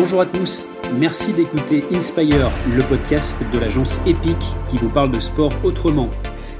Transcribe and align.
Bonjour 0.00 0.20
à 0.20 0.26
tous, 0.26 0.68
merci 0.94 1.32
d'écouter 1.32 1.82
Inspire, 1.90 2.52
le 2.72 2.88
podcast 2.88 3.44
de 3.52 3.58
l'agence 3.58 3.98
EPIC 4.06 4.38
qui 4.70 4.76
vous 4.76 4.90
parle 4.90 5.10
de 5.10 5.18
sport 5.18 5.52
autrement. 5.64 6.08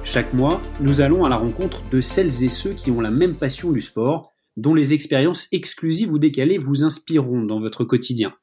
Chaque 0.03 0.35
mois, 0.35 0.61
nous 0.81 1.01
allons 1.01 1.23
à 1.23 1.29
la 1.29 1.37
rencontre 1.37 1.89
de 1.89 2.01
celles 2.01 2.43
et 2.43 2.49
ceux 2.49 2.73
qui 2.73 2.91
ont 2.91 3.01
la 3.01 3.13
même 3.13 3.37
passion 3.37 3.71
du 3.71 3.81
sport, 3.81 4.33
dont 4.57 4.75
les 4.75 4.93
expériences 4.93 5.47
exclusives 5.53 6.11
ou 6.11 6.19
décalées 6.19 6.59
vous 6.59 6.83
inspireront 6.83 7.45
dans 7.45 7.61
votre 7.61 7.85
quotidien. 7.85 8.35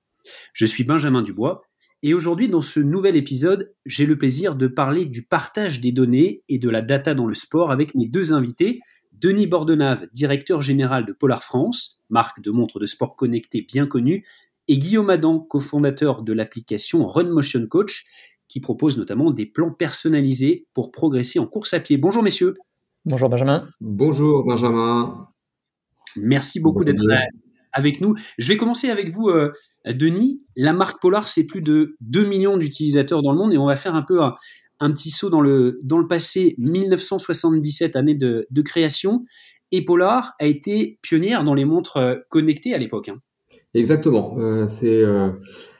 Je 0.53 0.65
suis 0.65 0.85
Benjamin 0.85 1.23
Dubois 1.23 1.63
et 2.01 2.13
aujourd'hui 2.13 2.47
dans 2.47 2.61
ce 2.61 2.79
nouvel 2.79 3.17
épisode, 3.17 3.75
j'ai 3.85 4.05
le 4.05 4.17
plaisir 4.17 4.55
de 4.55 4.67
parler 4.67 5.05
du 5.05 5.23
partage 5.23 5.81
des 5.81 5.91
données 5.91 6.41
et 6.47 6.57
de 6.57 6.69
la 6.69 6.81
data 6.81 7.13
dans 7.13 7.27
le 7.27 7.33
sport 7.33 7.69
avec 7.69 7.95
mes 7.95 8.07
deux 8.07 8.31
invités, 8.31 8.79
Denis 9.11 9.47
Bordenave, 9.47 10.07
directeur 10.13 10.61
général 10.61 11.05
de 11.05 11.13
Polar 11.13 11.43
France, 11.43 12.01
marque 12.09 12.41
de 12.41 12.51
montres 12.51 12.79
de 12.79 12.85
sport 12.85 13.15
connectées 13.15 13.61
bien 13.61 13.87
connue, 13.87 14.25
et 14.67 14.77
Guillaume 14.77 15.09
Adam, 15.09 15.39
cofondateur 15.39 16.23
de 16.23 16.33
l'application 16.33 17.05
Run 17.05 17.29
Motion 17.29 17.65
Coach, 17.67 18.05
qui 18.47 18.59
propose 18.59 18.97
notamment 18.97 19.31
des 19.31 19.45
plans 19.45 19.71
personnalisés 19.71 20.65
pour 20.73 20.91
progresser 20.91 21.39
en 21.39 21.47
course 21.47 21.73
à 21.73 21.79
pied. 21.79 21.97
Bonjour 21.97 22.23
messieurs. 22.23 22.55
Bonjour 23.05 23.29
Benjamin. 23.29 23.67
Bonjour 23.81 24.43
Benjamin. 24.45 25.27
Merci 26.17 26.59
beaucoup 26.59 26.83
d'être 26.83 27.03
avec 27.73 28.01
nous. 28.01 28.15
Je 28.37 28.47
vais 28.47 28.57
commencer 28.57 28.89
avec 28.89 29.09
vous, 29.09 29.29
euh, 29.29 29.51
Denis. 29.85 30.41
La 30.55 30.73
marque 30.73 31.01
Polar, 31.01 31.27
c'est 31.27 31.45
plus 31.45 31.61
de 31.61 31.95
2 32.01 32.25
millions 32.25 32.57
d'utilisateurs 32.57 33.21
dans 33.21 33.31
le 33.31 33.37
monde 33.37 33.53
et 33.53 33.57
on 33.57 33.65
va 33.65 33.75
faire 33.75 33.95
un 33.95 34.01
peu 34.01 34.21
un, 34.21 34.91
petit 34.91 35.09
saut 35.09 35.29
dans 35.29 35.41
le, 35.41 35.79
dans 35.83 35.99
le 35.99 36.07
passé. 36.07 36.55
1977, 36.57 37.95
année 37.95 38.15
de, 38.15 38.47
création. 38.63 39.25
Et 39.71 39.83
Polar 39.83 40.33
a 40.39 40.45
été 40.45 40.99
pionnière 41.01 41.43
dans 41.43 41.53
les 41.53 41.65
montres 41.65 41.97
euh, 41.97 42.15
connectées 42.29 42.73
à 42.73 42.77
l'époque. 42.77 43.09
Hein. 43.09 43.19
Exactement. 43.75 44.35
Euh, 44.37 44.67
c'est 44.67 45.03
euh, 45.03 45.31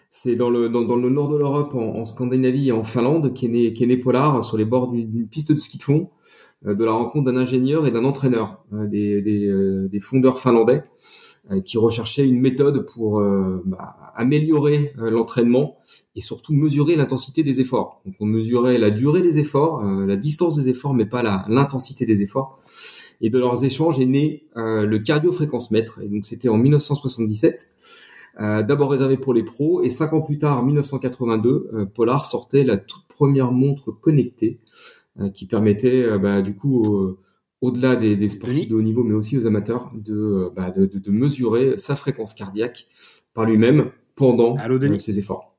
c'est 0.09 0.35
dans 0.35 0.49
le 0.49 0.67
dans, 0.69 0.95
le 0.97 1.09
nord 1.09 1.29
de 1.29 1.37
l'Europe, 1.37 1.73
en, 1.75 2.03
Scandinavie 2.03 2.67
et 2.67 2.71
en 2.73 2.83
Finlande, 2.83 3.33
qu'est 3.33 3.47
né 3.47 3.73
qu'est 3.73 3.85
né 3.85 3.97
Polar 3.97 4.43
sur 4.43 4.57
les 4.57 4.65
bords 4.65 4.89
d'une 4.89 5.27
piste 5.29 5.53
de 5.53 5.57
ski 5.57 5.77
de 5.77 5.83
fond, 5.83 6.09
euh, 6.65 6.75
de 6.75 6.83
la 6.83 6.91
rencontre 6.91 7.31
d'un 7.31 7.37
ingénieur 7.37 7.87
et 7.87 7.91
d'un 7.91 8.03
entraîneur, 8.03 8.63
euh, 8.73 8.85
des 8.85 9.21
des, 9.21 9.87
des, 9.89 9.99
fondeurs 10.01 10.39
finlandais, 10.39 10.83
qui 11.63 11.77
recherchaient 11.77 12.27
une 12.27 12.41
méthode 12.41 12.87
pour 12.87 13.21
bah, 13.65 13.95
améliorer 14.15 14.93
l'entraînement 14.97 15.77
et 16.15 16.21
surtout 16.21 16.53
mesurer 16.53 16.95
l'intensité 16.95 17.43
des 17.43 17.61
efforts. 17.61 18.01
Donc 18.03 18.15
on 18.19 18.25
mesurait 18.25 18.79
la 18.79 18.89
durée 18.89 19.21
des 19.21 19.37
efforts, 19.37 19.83
la 19.83 20.15
distance 20.15 20.55
des 20.55 20.69
efforts, 20.69 20.95
mais 20.95 21.05
pas 21.05 21.21
l'intensité 21.47 22.07
des 22.07 22.23
efforts. 22.23 22.59
Et 23.21 23.29
de 23.29 23.39
leurs 23.39 23.63
échanges 23.63 23.99
est 23.99 24.05
né 24.05 24.45
euh, 24.57 24.85
le 24.85 24.99
cardio-fréquence-mètre. 24.99 26.01
Et 26.01 26.07
donc 26.07 26.25
c'était 26.25 26.49
en 26.49 26.57
1977, 26.57 27.75
euh, 28.39 28.63
d'abord 28.63 28.91
réservé 28.91 29.17
pour 29.17 29.33
les 29.33 29.43
pros. 29.43 29.81
Et 29.83 29.89
cinq 29.89 30.13
ans 30.13 30.21
plus 30.21 30.37
tard, 30.37 30.59
en 30.59 30.63
1982, 30.63 31.69
euh, 31.73 31.85
Polar 31.85 32.25
sortait 32.25 32.63
la 32.63 32.77
toute 32.77 33.07
première 33.07 33.51
montre 33.51 33.91
connectée 33.91 34.59
qui 35.33 35.45
permettait 35.45 36.19
bah, 36.19 36.41
du 36.41 36.53
coup 36.55 37.15
au-delà 37.61 37.95
des, 37.95 38.17
des, 38.17 38.27
sportifs 38.27 38.67
de 38.67 38.75
haut 38.75 38.81
niveau, 38.81 39.05
mais 39.05 39.13
aussi 39.13 39.37
aux 39.37 39.47
amateurs, 39.47 39.89
de, 39.95 40.51
bah, 40.53 40.71
de, 40.71 40.85
de, 40.85 40.99
de 40.99 41.09
mesurer 41.09 41.77
sa 41.77 41.95
fréquence 41.95 42.33
cardiaque 42.33 42.85
par 43.33 43.45
lui-même 43.45 43.91
pendant 44.17 44.57
ses 44.97 45.17
efforts. 45.17 45.55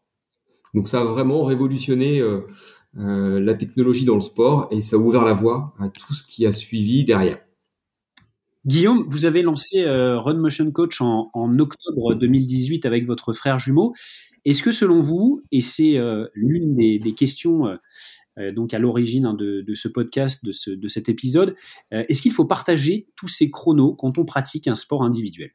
Donc 0.75 0.89
ça 0.89 1.01
a 1.01 1.05
vraiment 1.05 1.43
révolutionné 1.45 2.20
euh, 2.98 3.41
la 3.41 3.53
technologie 3.53 4.07
dans 4.07 4.15
le 4.15 4.23
sport 4.23 4.69
et 4.70 4.81
ça 4.81 4.97
a 4.97 4.98
ouvert 4.98 5.25
la 5.25 5.35
voie 5.35 5.75
à 5.79 5.89
tout 5.89 6.15
ce 6.15 6.27
qui 6.27 6.47
a 6.47 6.53
suivi 6.53 7.05
derrière. 7.05 7.39
Guillaume, 8.67 9.05
vous 9.09 9.27
avez 9.27 9.42
lancé 9.42 9.83
euh, 9.83 10.19
Run 10.19 10.39
Motion 10.39 10.70
Coach 10.72 11.00
en, 11.00 11.31
octobre 11.59 12.14
2018 12.14 12.84
avec 12.84 13.06
votre 13.06 13.33
frère 13.33 13.58
jumeau. 13.58 13.95
Est-ce 14.45 14.62
que 14.62 14.73
selon 14.73 15.03
vous, 15.03 15.42
et 15.53 15.61
c'est 15.61 15.96
euh, 15.96 16.27
l'une 16.35 16.74
des, 16.74 17.13
questions 17.13 17.67
euh, 18.39 18.52
donc 18.52 18.74
à 18.74 18.80
l'origine 18.80 19.24
hein, 19.24 19.35
de, 19.35 19.64
ce 19.74 19.86
podcast, 19.86 20.45
de, 20.45 20.74
de 20.74 20.89
cet 20.89 21.08
épisode, 21.08 21.55
est-ce 21.91 22.20
qu'il 22.20 22.33
faut 22.33 22.45
partager 22.45 23.07
tous 23.17 23.29
ces 23.29 23.51
chronos 23.51 23.95
quand 23.95 24.18
on 24.18 24.24
pratique 24.24 24.68
un 24.68 24.74
sport 24.74 25.02
individuel? 25.02 25.52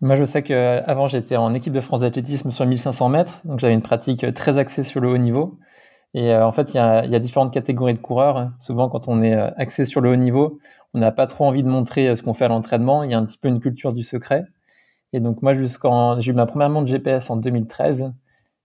Moi, 0.00 0.16
je 0.16 0.24
sais 0.24 0.42
qu'avant, 0.42 1.06
j'étais 1.06 1.36
en 1.36 1.54
équipe 1.54 1.72
de 1.72 1.80
France 1.80 2.00
d'athlétisme 2.00 2.50
sur 2.50 2.66
1500 2.66 3.08
mètres, 3.10 3.40
donc 3.44 3.60
j'avais 3.60 3.74
une 3.74 3.82
pratique 3.82 4.26
très 4.34 4.58
axée 4.58 4.82
sur 4.82 5.00
le 5.00 5.08
haut 5.08 5.18
niveau. 5.18 5.58
Et 6.14 6.34
en 6.34 6.52
fait, 6.52 6.74
il 6.74 6.76
y, 6.76 6.80
a, 6.80 7.06
y, 7.06 7.14
a, 7.14 7.18
différentes 7.18 7.54
catégories 7.54 7.94
de 7.94 7.98
coureurs. 7.98 8.50
Souvent, 8.58 8.90
quand 8.90 9.08
on 9.08 9.22
est 9.22 9.32
axé 9.34 9.86
sur 9.86 10.02
le 10.02 10.10
haut 10.10 10.16
niveau, 10.16 10.58
on 10.94 10.98
n'a 10.98 11.12
pas 11.12 11.26
trop 11.26 11.46
envie 11.46 11.62
de 11.62 11.68
montrer 11.68 12.08
euh, 12.08 12.16
ce 12.16 12.22
qu'on 12.22 12.34
fait 12.34 12.44
à 12.44 12.48
l'entraînement. 12.48 13.02
Il 13.04 13.10
y 13.10 13.14
a 13.14 13.18
un 13.18 13.24
petit 13.24 13.38
peu 13.38 13.48
une 13.48 13.60
culture 13.60 13.92
du 13.92 14.02
secret. 14.02 14.44
Et 15.12 15.20
donc 15.20 15.42
moi, 15.42 15.52
jusqu'en, 15.54 16.20
j'ai 16.20 16.32
eu 16.32 16.34
ma 16.34 16.46
première 16.46 16.70
montre 16.70 16.88
GPS 16.88 17.30
en 17.30 17.36
2013. 17.36 18.12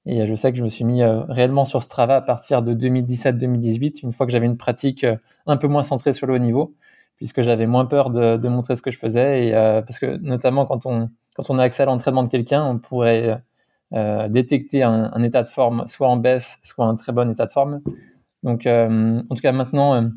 Et 0.06 0.25
je 0.25 0.35
sais 0.35 0.52
que 0.52 0.58
je 0.58 0.63
me 0.63 0.69
suis 0.69 0.85
mis 0.85 1.02
euh, 1.02 1.22
réellement 1.24 1.66
sur 1.66 1.84
Strava 1.84 2.18
à 2.18 2.22
partir 2.22 2.62
de 2.63 2.74
2017-2018, 2.74 4.03
une 4.03 4.14
fois 4.14 4.25
que 4.25 4.31
j'avais 4.31 4.46
une 4.46 4.58
pratique 4.58 5.03
euh, 5.03 5.18
un 5.47 5.58
peu 5.58 5.68
moins 5.68 5.84
centrée 5.84 6.14
sur 6.14 6.28
le 6.28 6.35
haut 6.35 6.40
niveau, 6.40 6.75
puisque 7.18 7.41
j'avais 7.41 7.66
moins 7.66 7.85
peur 7.85 8.09
de, 8.09 8.47
montrer 8.47 8.75
ce 8.78 8.81
que 8.81 8.91
je 8.91 8.97
faisais. 8.97 9.47
Et 9.47 9.52
parce 9.52 10.00
que 10.00 10.18
notamment 10.18 10.66
quand 10.66 10.85
on 10.85 11.09
quand 11.35 11.50
on 11.50 11.59
a 11.59 11.64
accès 11.64 11.84
à 11.84 11.85
l'entraînement 11.85 12.24
de 12.24 12.29
quelqu'un, 12.29 12.64
on 12.66 12.79
pourrait 12.79 13.44
détecter 13.92 14.84
un, 14.84 15.24
état 15.24 15.44
de 15.44 15.48
forme 15.48 15.88
soit 15.88 16.08
en 16.08 16.18
baisse, 16.18 16.59
soit 16.64 16.86
un 16.86 16.96
très 16.96 17.14
bon 17.14 17.31
état 17.31 17.46
de 17.46 17.52
forme. 17.52 17.81
Donc 18.44 18.66
en 18.66 19.24
tout 19.30 19.42
cas 19.42 19.52
maintenant 19.52 20.12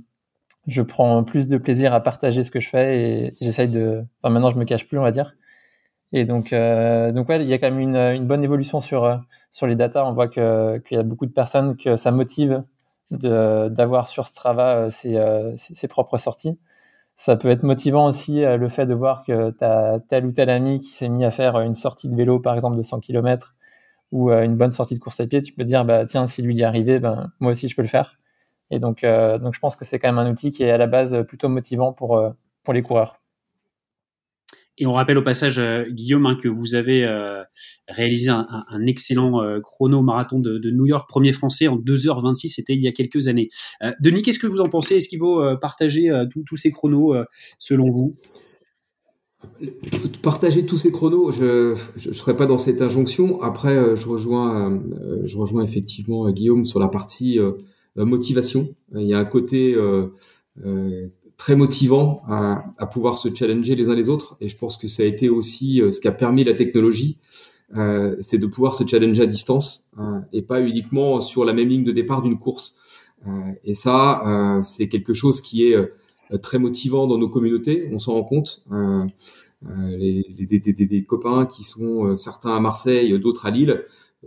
je 0.67 0.83
prends 0.83 1.25
plus 1.25 1.47
de 1.47 1.59
plaisir 1.59 1.95
à 1.95 2.01
partager 2.01 2.43
ce 2.43 2.51
que 2.51 2.61
je 2.61 2.69
fais 2.69 2.99
et 2.99 3.31
j'essaye 3.41 3.69
de. 3.69 4.05
Maintenant, 4.25 4.51
je 4.51 4.57
me 4.57 4.65
cache 4.65 4.87
plus, 4.87 4.99
on 4.99 5.03
va 5.03 5.11
dire. 5.11 5.35
Et 6.13 6.25
donc, 6.25 6.53
euh, 6.53 7.13
donc 7.13 7.29
il 7.31 7.43
y 7.43 7.53
a 7.53 7.59
quand 7.59 7.71
même 7.71 7.81
une, 7.81 8.27
bonne 8.27 8.45
évolution 8.45 8.81
sur 8.81 9.05
euh, 9.05 9.17
sur 9.51 9.67
les 9.67 9.77
datas. 9.77 10.05
On 10.05 10.13
voit 10.13 10.29
qu'il 10.29 10.83
y 10.91 10.97
a 10.97 11.03
beaucoup 11.03 11.27
de 11.27 11.33
personnes 11.33 11.77
que 11.77 11.97
ça 11.97 12.11
motive 12.11 12.63
d'avoir 13.11 14.09
sur 14.09 14.27
Strava 14.27 14.77
euh, 14.77 14.91
ses, 14.91 15.17
euh, 15.17 15.53
ses, 15.57 15.89
propres 15.89 16.19
sorties. 16.19 16.59
Ça 17.17 17.37
peut 17.37 17.49
être 17.51 17.65
motivant 17.65 18.07
aussi 18.07 18.41
le 18.43 18.69
fait 18.71 18.87
de 18.87 18.95
voir 18.95 19.25
que 19.25 19.51
tu 19.51 19.65
as 19.65 20.01
tel 20.09 20.25
ou 20.25 20.33
tel 20.33 20.49
ami 20.49 20.81
qui 20.81 20.89
s'est 20.89 21.09
mis 21.09 21.25
à 21.25 21.31
faire 21.31 21.61
une 21.61 21.75
sortie 21.75 22.09
de 22.09 22.17
vélo, 22.17 22.41
par 22.41 22.55
exemple, 22.55 22.79
de 22.79 22.83
100 22.83 23.01
km 23.01 23.55
ou 24.13 24.31
une 24.31 24.57
bonne 24.57 24.73
sortie 24.73 24.95
de 24.95 25.01
course 25.01 25.21
à 25.21 25.27
pied. 25.27 25.41
Tu 25.43 25.53
peux 25.53 25.63
te 25.63 25.69
dire, 25.69 25.85
bah, 25.85 26.05
tiens, 26.07 26.27
si 26.27 26.43
lui 26.43 26.55
y 26.57 26.63
est 26.63 26.65
arrivé, 26.65 26.99
ben, 26.99 27.33
moi 27.41 27.53
aussi, 27.53 27.69
je 27.69 27.77
peux 27.77 27.83
le 27.83 27.89
faire. 27.89 28.21
Et 28.71 28.79
donc, 28.79 29.05
euh, 29.05 29.39
donc 29.39 29.55
je 29.55 29.61
pense 29.61 29.77
que 29.77 29.85
c'est 29.85 29.99
quand 29.99 30.09
même 30.09 30.19
un 30.19 30.31
outil 30.31 30.51
qui 30.51 30.63
est 30.63 30.71
à 30.71 30.79
la 30.79 30.87
base 30.87 31.25
plutôt 31.27 31.49
motivant 31.49 31.93
pour, 31.93 32.17
euh, 32.17 32.31
pour 32.65 32.73
les 32.75 32.83
coureurs. 32.83 33.17
Et 34.79 34.87
on 34.87 34.93
rappelle 34.93 35.19
au 35.19 35.23
passage, 35.23 35.59
euh, 35.59 35.85
Guillaume, 35.91 36.25
hein, 36.25 36.39
que 36.41 36.49
vous 36.49 36.75
avez 36.75 37.07
réalisé 37.89 38.31
un, 38.31 38.87
excellent 38.87 39.61
chrono 39.61 40.01
marathon 40.01 40.39
de, 40.39 40.71
New 40.71 40.87
York, 40.87 41.09
premier 41.09 41.33
français 41.33 41.69
en 41.69 41.77
2h26, 41.77 42.55
c'était 42.55 42.75
il 42.75 42.81
y 42.81 42.89
a 42.89 42.93
quelques 42.93 43.29
années. 43.29 43.51
Denis, 44.01 44.23
qu'est-ce 44.23 44.39
que 44.39 44.47
vous 44.47 44.61
en 44.61 44.71
pensez? 44.71 44.97
Est-ce 44.97 45.09
qu'il 45.09 45.19
vaut 45.19 45.59
partager 45.59 46.11
tous 46.47 46.57
ces 46.57 46.71
chronos 46.71 47.15
selon 47.59 47.91
vous? 47.91 48.17
Partager 50.23 50.67
tous 50.67 50.79
ces 50.79 50.93
chronos, 50.93 51.31
je 51.33 51.75
ne 52.09 52.13
serais 52.13 52.37
pas 52.37 52.47
dans 52.47 52.59
cette 52.59 52.83
injonction. 52.83 53.41
Après, 53.41 53.97
je 53.97 54.09
rejoins, 54.09 54.81
je 55.23 55.37
rejoins 55.37 55.63
effectivement 55.63 56.31
Guillaume 56.31 56.65
sur 56.65 56.79
la 56.79 56.89
partie 56.89 57.39
euh, 57.99 58.05
motivation. 58.05 58.69
Il 58.95 59.07
y 59.07 59.15
a 59.15 59.19
un 59.19 59.25
côté 59.25 59.75
euh, 59.75 60.09
euh, 60.65 61.09
très 61.37 61.57
motivant 61.57 62.23
à, 62.29 62.65
à, 62.79 62.87
pouvoir 62.87 63.19
se 63.19 63.35
challenger 63.35 63.75
les 63.75 63.89
uns 63.89 63.95
les 63.95 64.09
autres. 64.09 64.37
Et 64.41 64.49
je 64.49 64.57
pense 64.57 64.77
que 64.77 64.89
ça 64.89 65.03
a 65.03 65.07
été 65.07 65.29
aussi 65.29 65.83
ce 65.91 66.01
qui 66.01 66.09
a 66.09 66.13
permis 66.13 66.45
la 66.45 66.55
technologie, 66.55 67.19
euh, 67.77 68.17
c'est 68.21 68.39
de 68.39 68.47
pouvoir 68.47 68.75
se 68.75 68.87
challenger 68.87 69.23
à 69.23 69.27
distance 69.27 69.91
et 70.33 70.43
pas 70.43 70.61
uniquement 70.61 71.21
sur 71.21 71.45
la 71.45 71.53
même 71.53 71.69
ligne 71.69 71.85
de 71.85 71.93
départ 71.93 72.23
d'une 72.23 72.39
course. 72.39 72.77
Euh, 73.27 73.53
et 73.65 73.75
ça, 73.75 74.61
c'est 74.63 74.89
quelque 74.89 75.15
chose 75.15 75.41
qui 75.41 75.65
est 75.65 75.77
très 76.43 76.59
motivant 76.59 77.07
dans 77.07 77.19
nos 77.19 77.29
communautés. 77.29 77.89
On 77.93 77.99
s'en 77.99 78.13
rend 78.13 78.25
compte. 78.25 78.65
Les, 79.63 80.25
les, 80.39 80.47
des, 80.47 81.03
copains 81.05 81.45
qui 81.45 81.65
sont 81.65 82.17
certains 82.17 82.57
à 82.57 82.61
Marseille, 82.61 83.19
d'autres 83.19 83.45
à 83.45 83.51
Lille, 83.51 83.85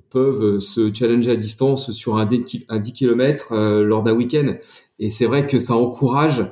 peuvent 0.09 0.59
se 0.59 0.93
challenger 0.93 1.31
à 1.31 1.35
distance 1.35 1.91
sur 1.91 2.17
un 2.17 2.25
10, 2.25 2.43
km 2.93 3.51
euh, 3.51 3.83
lors 3.83 4.03
d'un 4.03 4.13
week-end. 4.13 4.55
Et 4.99 5.09
c'est 5.09 5.25
vrai 5.25 5.45
que 5.45 5.59
ça 5.59 5.75
encourage, 5.75 6.51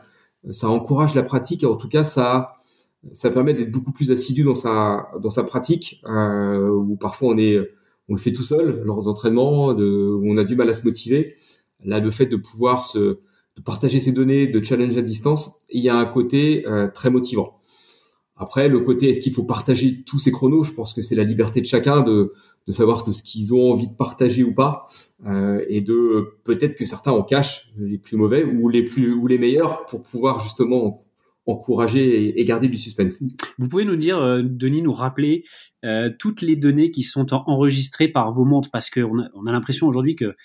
ça 0.51 0.69
encourage 0.69 1.15
la 1.15 1.24
pratique. 1.24 1.63
En 1.63 1.75
tout 1.75 1.89
cas, 1.89 2.03
ça, 2.03 2.53
ça 3.13 3.30
permet 3.31 3.53
d'être 3.53 3.71
beaucoup 3.71 3.92
plus 3.92 4.12
assidu 4.12 4.44
dans 4.44 4.56
sa, 4.56 5.09
dans 5.19 5.30
sa 5.30 5.44
pratique, 5.44 6.01
euh, 6.07 6.69
où 6.69 6.95
parfois 6.95 7.30
on 7.30 7.38
est, 7.38 7.59
on 8.09 8.13
le 8.13 8.19
fait 8.19 8.33
tout 8.33 8.44
seul 8.44 8.81
lors 8.83 9.01
d'entraînement, 9.01 9.74
de, 9.74 9.86
où 9.86 10.31
on 10.31 10.38
a 10.38 10.44
du 10.44 10.56
mal 10.56 10.69
à 10.69 10.74
se 10.74 10.86
motiver. 10.86 11.36
Là, 11.83 12.00
le 12.00 12.12
fait 12.12 12.27
de 12.27 12.36
pouvoir 12.36 12.86
se, 12.86 13.19
partager 13.63 14.00
ses 14.00 14.12
données, 14.12 14.48
de 14.48 14.63
challenge 14.63 14.98
à 14.98 15.02
distance, 15.02 15.60
il 15.69 15.84
y 15.84 15.90
a 15.90 15.96
un 15.96 16.06
côté 16.06 16.68
euh, 16.68 16.88
très 16.88 17.10
motivant. 17.10 17.60
Après, 18.36 18.69
le 18.69 18.80
côté 18.80 19.10
est-ce 19.10 19.22
qu'il 19.22 19.34
faut 19.34 19.44
partager 19.44 20.04
tous 20.04 20.18
ces 20.18 20.31
chronos? 20.31 20.63
Je 20.63 20.72
pense 20.74 20.94
que 20.94 21.02
c'est 21.02 21.16
la 21.16 21.24
liberté 21.24 21.62
de 21.62 21.66
chacun 21.66 22.02
de, 22.02 22.34
de 22.68 22.72
savoir 22.72 23.04
de 23.06 23.12
ce 23.12 23.22
qu'ils 23.22 23.54
ont 23.54 23.72
envie 23.72 23.88
de 23.88 23.94
partager 23.94 24.44
ou 24.44 24.54
pas, 24.54 24.86
euh, 25.28 25.63
et 25.68 25.81
de 25.81 26.40
peut-être 26.44 26.75
que 26.75 26.86
certains 26.86 27.12
en 27.12 27.24
cachent 27.24 27.69
les 27.78 28.00
plus 28.00 28.18
mauvais 28.18 28.44
ou 28.44 28.68
les 28.68 28.84
plus 28.84 29.13
ou 29.13 29.28
les 29.28 29.38
meilleurs 29.38 29.86
pour 29.86 30.02
pouvoir 30.02 30.42
justement 30.42 31.00
encourager 31.46 32.40
et, 32.40 32.44
garder 32.46 32.68
du 32.68 32.78
suspense. 32.78 33.22
Vous 33.58 33.68
pouvez 33.68 33.84
nous 33.84 33.96
dire, 33.96 34.19
Denis, 34.44 34.84
nous 34.84 34.94
rappeler 34.94 35.44
toutes 36.19 36.44
les 36.44 36.56
données 36.56 36.92
qui 36.92 37.02
sont 37.02 37.34
enregistrées 37.34 38.08
par 38.08 38.31
vos 38.31 38.46
montres, 38.46 38.69
parce 38.72 38.92
qu'on 38.92 39.19
a, 39.19 39.28
on 39.34 39.48
a 39.48 39.52
l'impression 39.52 39.88
aujourd'hui 39.88 40.16
que 40.16 40.36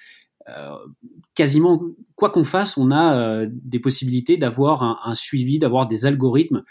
quasiment 1.35 1.81
quoi 2.15 2.31
qu'on 2.31 2.45
fasse, 2.45 2.77
on 2.77 2.91
a 2.91 3.47
des 3.47 3.81
possibilités 3.81 4.37
d'avoir 4.37 4.83
un, 4.83 5.15
suivi, 5.15 5.59
d'avoir 5.59 5.87
des 5.87 6.07
algorithmes 6.07 6.63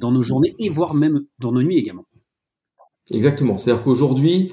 dans 0.00 0.10
nos 0.10 0.22
journées 0.22 0.54
et 0.58 0.68
voire 0.68 0.94
même 0.94 1.22
dans 1.38 1.52
nos 1.52 1.62
nuits 1.62 1.76
également. 1.76 2.06
Exactement. 3.12 3.58
C'est-à-dire 3.58 3.82
qu'aujourd'hui, 3.82 4.52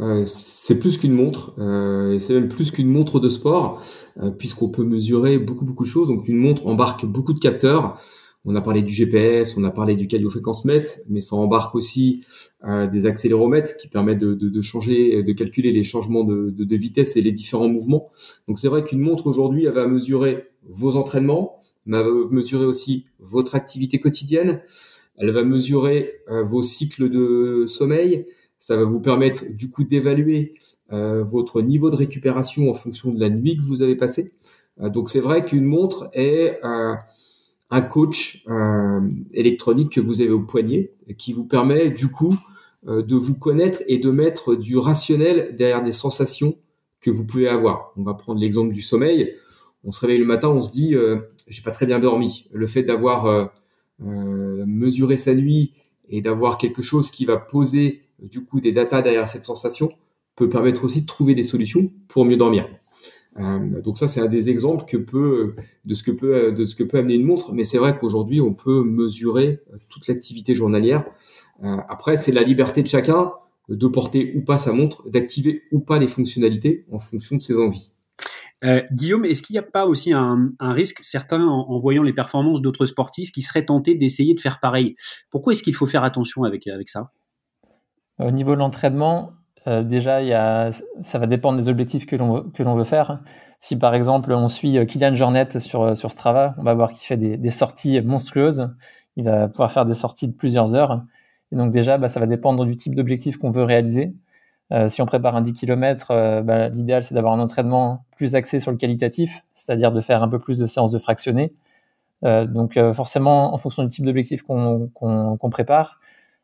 euh, 0.00 0.24
c'est 0.26 0.78
plus 0.78 0.98
qu'une 0.98 1.12
montre, 1.12 1.54
euh, 1.58 2.18
c'est 2.18 2.34
même 2.34 2.48
plus 2.48 2.70
qu'une 2.70 2.88
montre 2.88 3.20
de 3.20 3.28
sport, 3.28 3.82
euh, 4.22 4.30
puisqu'on 4.30 4.68
peut 4.68 4.84
mesurer 4.84 5.38
beaucoup 5.38 5.64
beaucoup 5.64 5.84
de 5.84 5.88
choses. 5.88 6.08
Donc 6.08 6.28
une 6.28 6.36
montre 6.36 6.66
embarque 6.66 7.06
beaucoup 7.06 7.32
de 7.32 7.38
capteurs. 7.38 7.98
On 8.44 8.54
a 8.56 8.60
parlé 8.60 8.82
du 8.82 8.92
GPS, 8.92 9.56
on 9.56 9.64
a 9.64 9.70
parlé 9.70 9.96
du 9.96 10.06
cardiofréquence-mètre, 10.06 10.98
mais 11.08 11.20
ça 11.20 11.36
embarque 11.36 11.74
aussi 11.74 12.24
euh, 12.64 12.86
des 12.86 13.06
accéléromètres 13.06 13.76
qui 13.76 13.88
permettent 13.88 14.18
de, 14.18 14.34
de, 14.34 14.48
de, 14.48 14.60
changer, 14.60 15.22
de 15.22 15.32
calculer 15.32 15.72
les 15.72 15.84
changements 15.84 16.24
de, 16.24 16.50
de 16.50 16.76
vitesse 16.76 17.16
et 17.16 17.22
les 17.22 17.32
différents 17.32 17.68
mouvements. 17.68 18.10
Donc 18.48 18.58
c'est 18.58 18.68
vrai 18.68 18.84
qu'une 18.84 19.00
montre 19.00 19.26
aujourd'hui, 19.26 19.64
elle 19.64 19.72
va 19.72 19.86
mesurer 19.86 20.48
vos 20.68 20.96
entraînements, 20.96 21.60
mais 21.86 21.98
elle 21.98 22.06
va 22.06 22.12
mesurer 22.30 22.66
aussi 22.66 23.04
votre 23.18 23.54
activité 23.54 23.98
quotidienne. 23.98 24.60
Elle 25.16 25.30
va 25.30 25.44
mesurer 25.44 26.12
vos 26.28 26.62
cycles 26.62 27.08
de 27.08 27.66
sommeil, 27.68 28.26
ça 28.58 28.76
va 28.76 28.84
vous 28.84 29.00
permettre 29.00 29.44
du 29.52 29.68
coup 29.68 29.84
d'évaluer 29.84 30.54
euh, 30.90 31.22
votre 31.22 31.60
niveau 31.60 31.90
de 31.90 31.96
récupération 31.96 32.70
en 32.70 32.72
fonction 32.72 33.12
de 33.12 33.20
la 33.20 33.28
nuit 33.28 33.58
que 33.58 33.62
vous 33.62 33.82
avez 33.82 33.94
passée. 33.94 34.32
Euh, 34.80 34.88
donc 34.88 35.10
c'est 35.10 35.20
vrai 35.20 35.44
qu'une 35.44 35.64
montre 35.64 36.08
est 36.14 36.64
euh, 36.64 36.94
un 37.74 37.82
coach 37.82 38.46
électronique 39.32 39.92
que 39.92 40.00
vous 40.00 40.20
avez 40.20 40.30
au 40.30 40.40
poignet 40.40 40.92
qui 41.18 41.32
vous 41.32 41.44
permet 41.44 41.90
du 41.90 42.08
coup 42.08 42.36
de 42.86 43.16
vous 43.16 43.34
connaître 43.34 43.82
et 43.88 43.98
de 43.98 44.10
mettre 44.10 44.54
du 44.54 44.76
rationnel 44.76 45.56
derrière 45.56 45.82
des 45.82 45.92
sensations 45.92 46.56
que 47.00 47.10
vous 47.10 47.24
pouvez 47.24 47.48
avoir. 47.48 47.92
On 47.96 48.04
va 48.04 48.14
prendre 48.14 48.40
l'exemple 48.40 48.72
du 48.72 48.80
sommeil. 48.80 49.34
On 49.82 49.90
se 49.90 50.00
réveille 50.00 50.20
le 50.20 50.24
matin, 50.24 50.48
on 50.50 50.62
se 50.62 50.70
dit 50.70 50.94
j'ai 51.48 51.62
pas 51.62 51.72
très 51.72 51.86
bien 51.86 51.98
dormi. 51.98 52.46
Le 52.52 52.68
fait 52.68 52.84
d'avoir 52.84 53.50
mesuré 53.98 55.16
sa 55.16 55.34
nuit 55.34 55.72
et 56.08 56.20
d'avoir 56.20 56.58
quelque 56.58 56.82
chose 56.82 57.10
qui 57.10 57.24
va 57.24 57.38
poser 57.38 58.02
du 58.22 58.44
coup 58.44 58.60
des 58.60 58.70
datas 58.70 59.02
derrière 59.02 59.26
cette 59.26 59.44
sensation 59.44 59.90
peut 60.36 60.48
permettre 60.48 60.84
aussi 60.84 61.02
de 61.02 61.06
trouver 61.06 61.34
des 61.34 61.42
solutions 61.42 61.92
pour 62.06 62.24
mieux 62.24 62.36
dormir. 62.36 62.68
Euh, 63.38 63.80
donc 63.80 63.96
ça, 63.96 64.06
c'est 64.06 64.20
un 64.20 64.26
des 64.26 64.48
exemples 64.48 64.84
que 64.84 64.96
peut 64.96 65.54
de 65.84 65.94
ce 65.94 66.02
que 66.02 66.10
peut 66.10 66.52
de 66.52 66.64
ce 66.64 66.74
que 66.74 66.84
peut 66.84 66.98
amener 66.98 67.14
une 67.14 67.26
montre. 67.26 67.52
Mais 67.52 67.64
c'est 67.64 67.78
vrai 67.78 67.98
qu'aujourd'hui, 67.98 68.40
on 68.40 68.54
peut 68.54 68.84
mesurer 68.84 69.60
toute 69.88 70.06
l'activité 70.06 70.54
journalière. 70.54 71.04
Euh, 71.62 71.76
après, 71.88 72.16
c'est 72.16 72.32
la 72.32 72.42
liberté 72.42 72.82
de 72.82 72.88
chacun 72.88 73.32
de 73.68 73.86
porter 73.88 74.32
ou 74.36 74.42
pas 74.42 74.58
sa 74.58 74.72
montre, 74.72 75.08
d'activer 75.08 75.62
ou 75.72 75.80
pas 75.80 75.98
les 75.98 76.08
fonctionnalités 76.08 76.84
en 76.92 76.98
fonction 76.98 77.36
de 77.36 77.40
ses 77.40 77.58
envies. 77.58 77.90
Euh, 78.62 78.82
Guillaume, 78.92 79.24
est-ce 79.24 79.42
qu'il 79.42 79.54
n'y 79.54 79.58
a 79.58 79.62
pas 79.62 79.86
aussi 79.86 80.12
un, 80.12 80.52
risque, 80.60 81.00
certains 81.02 81.42
en, 81.42 81.78
voyant 81.78 82.02
les 82.02 82.12
performances 82.12 82.62
d'autres 82.62 82.86
sportifs, 82.86 83.30
qui 83.30 83.42
seraient 83.42 83.66
tentés 83.66 83.94
d'essayer 83.94 84.34
de 84.34 84.40
faire 84.40 84.60
pareil? 84.60 84.94
Pourquoi 85.30 85.52
est-ce 85.52 85.62
qu'il 85.62 85.74
faut 85.74 85.86
faire 85.86 86.04
attention 86.04 86.44
avec, 86.44 86.66
avec 86.66 86.88
ça? 86.88 87.12
Au 88.18 88.30
niveau 88.30 88.52
de 88.52 88.58
l'entraînement, 88.58 89.32
euh, 89.66 89.82
déjà, 89.82 90.70
ça 91.02 91.18
va 91.18 91.26
dépendre 91.26 91.58
des 91.58 91.68
objectifs 91.68 92.06
que 92.06 92.16
l'on 92.16 92.74
veut 92.74 92.84
faire. 92.84 93.20
Si 93.60 93.76
par 93.76 93.94
exemple 93.94 94.30
on 94.32 94.48
suit 94.48 94.76
euh, 94.76 94.84
Kylian 94.84 95.14
Jornet 95.14 95.58
sur, 95.58 95.82
euh, 95.82 95.94
sur 95.94 96.10
Strava, 96.12 96.54
on 96.58 96.62
va 96.62 96.74
voir 96.74 96.92
qu'il 96.92 97.06
fait 97.06 97.16
des, 97.16 97.50
sorties 97.50 98.00
monstrueuses. 98.02 98.68
Il 99.16 99.24
va 99.24 99.48
pouvoir 99.48 99.72
faire 99.72 99.86
des 99.86 99.94
sorties 99.94 100.28
de 100.28 100.34
plusieurs 100.34 100.74
heures. 100.74 101.02
Et 101.52 101.56
donc 101.56 101.70
déjà, 101.70 101.96
bah, 101.96 102.08
ça 102.08 102.20
va 102.20 102.26
dépendre 102.26 102.66
du 102.66 102.76
type 102.76 102.94
d'objectif 102.94 103.38
qu'on 103.38 103.50
veut 103.50 103.64
réaliser. 103.64 104.14
Si 104.88 105.00
on 105.02 105.06
prépare 105.06 105.36
un 105.36 105.42
10 105.42 105.52
km, 105.52 106.08
bah, 106.42 106.68
l'idéal 106.68 107.04
c'est 107.04 107.14
d'avoir 107.14 107.32
un 107.34 107.38
entraînement 107.38 108.06
plus 108.16 108.34
axé 108.34 108.58
sur 108.58 108.72
le 108.72 108.76
qualitatif, 108.76 109.44
c'est-à-dire 109.52 109.92
de 109.92 110.00
faire 110.00 110.22
un 110.22 110.28
peu 110.28 110.40
plus 110.40 110.58
de 110.58 110.66
séances 110.66 110.90
de 110.90 110.98
fractionnés. 110.98 111.54
Donc 112.22 112.76
forcément, 112.92 113.54
en 113.54 113.58
fonction 113.58 113.84
du 113.84 113.88
type 113.90 114.04
d'objectif 114.04 114.42
qu'on 114.42 114.90
prépare, 115.50 116.00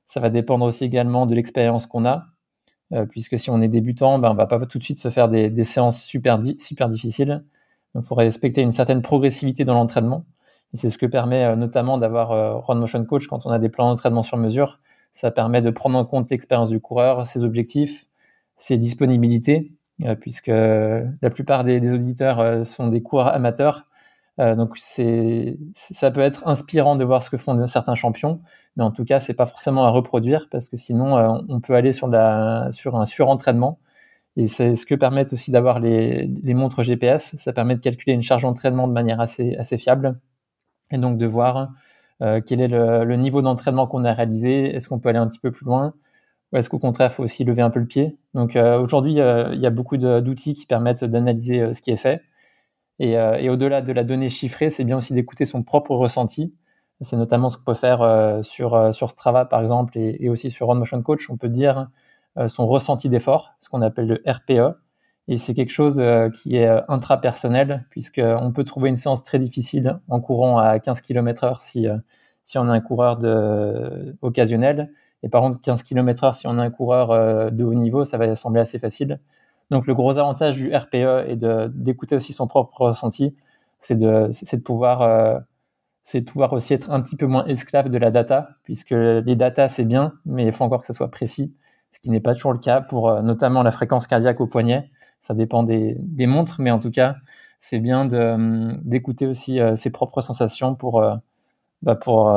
ça 0.06 0.20
va 0.20 0.30
dépendre 0.30 0.64
aussi 0.64 0.84
également 0.84 1.26
de 1.26 1.34
l'expérience 1.34 1.86
qu'on 1.86 2.04
a, 2.04 2.26
euh, 2.92 3.06
puisque 3.06 3.38
si 3.38 3.50
on 3.50 3.60
est 3.62 3.68
débutant, 3.68 4.18
ben, 4.18 4.30
on 4.32 4.34
va 4.34 4.46
pas 4.46 4.58
tout 4.66 4.78
de 4.78 4.84
suite 4.84 4.98
se 4.98 5.10
faire 5.10 5.28
des, 5.28 5.64
séances 5.64 6.02
super, 6.02 6.38
difficiles. 6.38 7.44
Il 7.94 8.02
faut 8.02 8.14
respecter 8.14 8.60
une 8.62 8.72
certaine 8.72 9.02
progressivité 9.02 9.64
dans 9.64 9.74
l'entraînement. 9.74 10.24
C'est 10.74 10.90
ce 10.90 10.98
que 10.98 11.06
permet 11.06 11.44
euh, 11.44 11.56
notamment 11.56 11.98
d'avoir 11.98 12.32
euh, 12.32 12.56
Run 12.56 12.76
Motion 12.76 13.04
Coach 13.04 13.26
quand 13.26 13.46
on 13.46 13.50
a 13.50 13.58
des 13.58 13.68
plans 13.68 13.88
d'entraînement 13.88 14.22
sur 14.22 14.36
mesure. 14.36 14.80
Ça 15.12 15.30
permet 15.30 15.62
de 15.62 15.70
prendre 15.70 15.98
en 15.98 16.04
compte 16.04 16.30
l'expérience 16.30 16.68
du 16.68 16.80
coureur, 16.80 17.26
ses 17.26 17.44
objectifs, 17.44 18.06
ses 18.56 18.78
disponibilités, 18.78 19.72
puisque 20.20 20.46
la 20.46 21.30
plupart 21.32 21.64
des 21.64 21.92
auditeurs 21.92 22.64
sont 22.64 22.86
des 22.86 23.02
coureurs 23.02 23.34
amateurs 23.34 23.86
euh, 24.40 24.54
donc 24.54 24.78
ça 24.78 26.10
peut 26.10 26.20
être 26.20 26.46
inspirant 26.48 26.96
de 26.96 27.04
voir 27.04 27.22
ce 27.22 27.30
que 27.30 27.36
font 27.36 27.66
certains 27.66 27.94
champions, 27.94 28.40
mais 28.76 28.84
en 28.84 28.90
tout 28.90 29.04
cas 29.04 29.20
c'est 29.20 29.34
pas 29.34 29.46
forcément 29.46 29.84
à 29.84 29.90
reproduire 29.90 30.48
parce 30.50 30.68
que 30.68 30.76
sinon 30.76 31.18
euh, 31.18 31.28
on 31.48 31.60
peut 31.60 31.74
aller 31.74 31.92
sur, 31.92 32.08
sur 32.70 32.96
un 32.96 33.06
surentraînement. 33.06 33.78
Et 34.36 34.48
c'est 34.48 34.74
ce 34.76 34.86
que 34.86 34.94
permettent 34.94 35.32
aussi 35.32 35.50
d'avoir 35.50 35.80
les, 35.80 36.28
montres 36.54 36.82
GPS. 36.82 37.36
Ça 37.36 37.52
permet 37.52 37.74
de 37.74 37.80
calculer 37.80 38.14
une 38.14 38.22
charge 38.22 38.42
d'entraînement 38.42 38.88
de 38.88 38.92
manière 38.92 39.20
assez, 39.20 39.56
fiable 39.78 40.18
et 40.90 40.98
donc 40.98 41.18
de 41.18 41.26
voir 41.26 41.70
euh, 42.22 42.40
quel 42.44 42.60
est 42.60 42.68
le 42.68 43.16
niveau 43.16 43.42
d'entraînement 43.42 43.86
qu'on 43.86 44.04
a 44.04 44.12
réalisé. 44.12 44.74
Est-ce 44.74 44.88
qu'on 44.88 45.00
peut 45.00 45.08
aller 45.10 45.18
un 45.18 45.26
petit 45.28 45.40
peu 45.40 45.50
plus 45.50 45.66
loin? 45.66 45.94
Ou 46.52 46.58
est-ce 46.58 46.70
qu'au 46.70 46.78
contraire, 46.78 47.10
il 47.12 47.14
faut 47.14 47.24
aussi 47.24 47.44
lever 47.44 47.62
un 47.62 47.70
peu 47.70 47.80
le 47.80 47.86
pied? 47.86 48.16
Donc 48.34 48.56
aujourd'hui, 48.56 49.14
il 49.14 49.60
y 49.60 49.66
a 49.66 49.70
beaucoup 49.70 49.96
d'outils 49.98 50.54
qui 50.54 50.66
permettent 50.66 51.04
d'analyser 51.04 51.74
ce 51.74 51.82
qui 51.82 51.90
est 51.90 51.96
fait. 51.96 52.22
Euh, 53.00 53.34
et, 53.36 53.48
au-delà 53.48 53.82
de 53.82 53.92
la 53.92 54.04
donnée 54.04 54.28
chiffrée, 54.28 54.70
c'est 54.70 54.84
bien 54.84 54.96
aussi 54.96 55.14
d'écouter 55.14 55.46
son 55.46 55.62
propre 55.62 55.94
ressenti. 55.94 56.54
C'est 57.00 57.16
notamment 57.16 57.48
ce 57.48 57.56
qu'on 57.56 57.64
peut 57.64 57.74
faire 57.74 58.02
euh, 58.02 58.42
sur, 58.42 58.74
euh, 58.74 58.92
sur 58.92 59.10
Strava, 59.10 59.46
par 59.46 59.62
exemple, 59.62 59.96
et, 59.98 60.28
aussi 60.28 60.50
sur 60.50 60.68
Run 60.68 60.76
Motion 60.76 61.02
Coach. 61.02 61.30
On 61.30 61.36
peut 61.36 61.48
dire 61.48 61.88
son 62.46 62.64
ressenti 62.66 63.08
d'effort, 63.08 63.54
ce 63.60 63.68
qu'on 63.68 63.82
appelle 63.82 64.06
le 64.06 64.22
RPE. 64.24 64.78
Et 65.26 65.36
c'est 65.36 65.52
quelque 65.52 65.72
chose 65.72 66.00
qui 66.32 66.56
est 66.56 66.70
intrapersonnel, 66.88 67.86
puisqu'on 67.90 68.52
peut 68.52 68.64
trouver 68.64 68.88
une 68.88 68.96
séance 68.96 69.24
très 69.24 69.40
difficile 69.40 69.98
en 70.08 70.20
courant 70.20 70.56
à 70.58 70.78
15 70.78 71.00
km 71.00 71.42
heure 71.44 71.60
si, 71.60 71.88
si 72.44 72.56
on 72.56 72.68
est 72.68 72.70
un 72.70 72.80
coureur 72.80 73.16
de, 73.16 74.16
occasionnel. 74.22 74.92
Et 75.24 75.28
par 75.28 75.42
contre, 75.42 75.60
15 75.60 75.82
km 75.82 76.24
heure, 76.24 76.34
si 76.34 76.46
on 76.46 76.56
est 76.56 76.62
un 76.62 76.70
coureur 76.70 77.50
de 77.50 77.64
haut 77.64 77.74
niveau, 77.74 78.04
ça 78.04 78.16
va 78.16 78.34
sembler 78.36 78.60
assez 78.60 78.78
facile. 78.78 79.18
Donc 79.70 79.86
le 79.86 79.94
gros 79.94 80.18
avantage 80.18 80.56
du 80.56 80.74
RPE 80.74 81.28
et 81.28 81.36
d'écouter 81.68 82.16
aussi 82.16 82.32
son 82.32 82.46
propre 82.46 82.88
ressenti, 82.88 83.34
c'est 83.80 83.96
de, 83.96 84.28
de 84.28 84.62
pouvoir 84.62 85.02
euh, 85.02 85.38
de 86.14 86.20
pouvoir 86.20 86.52
aussi 86.52 86.74
être 86.74 86.90
un 86.90 87.00
petit 87.00 87.16
peu 87.16 87.26
moins 87.26 87.46
esclave 87.46 87.88
de 87.88 87.98
la 87.98 88.10
data, 88.10 88.50
puisque 88.64 88.90
les 88.90 89.36
data 89.36 89.68
c'est 89.68 89.84
bien, 89.84 90.14
mais 90.26 90.46
il 90.46 90.52
faut 90.52 90.64
encore 90.64 90.80
que 90.80 90.86
ça 90.86 90.92
soit 90.92 91.10
précis, 91.10 91.54
ce 91.92 92.00
qui 92.00 92.10
n'est 92.10 92.20
pas 92.20 92.34
toujours 92.34 92.52
le 92.52 92.58
cas 92.58 92.80
pour 92.80 93.08
euh, 93.10 93.22
notamment 93.22 93.62
la 93.62 93.70
fréquence 93.70 94.06
cardiaque 94.06 94.40
au 94.40 94.46
poignet. 94.46 94.90
Ça 95.20 95.34
dépend 95.34 95.62
des, 95.62 95.96
des 95.98 96.26
montres, 96.26 96.56
mais 96.60 96.70
en 96.70 96.78
tout 96.78 96.90
cas, 96.90 97.16
c'est 97.60 97.78
bien 97.78 98.06
d'écouter 98.82 99.26
aussi 99.26 99.60
euh, 99.60 99.76
ses 99.76 99.90
propres 99.90 100.22
sensations 100.22 100.74
pour, 100.74 101.04
bah 101.82 101.94
pour, 101.94 102.34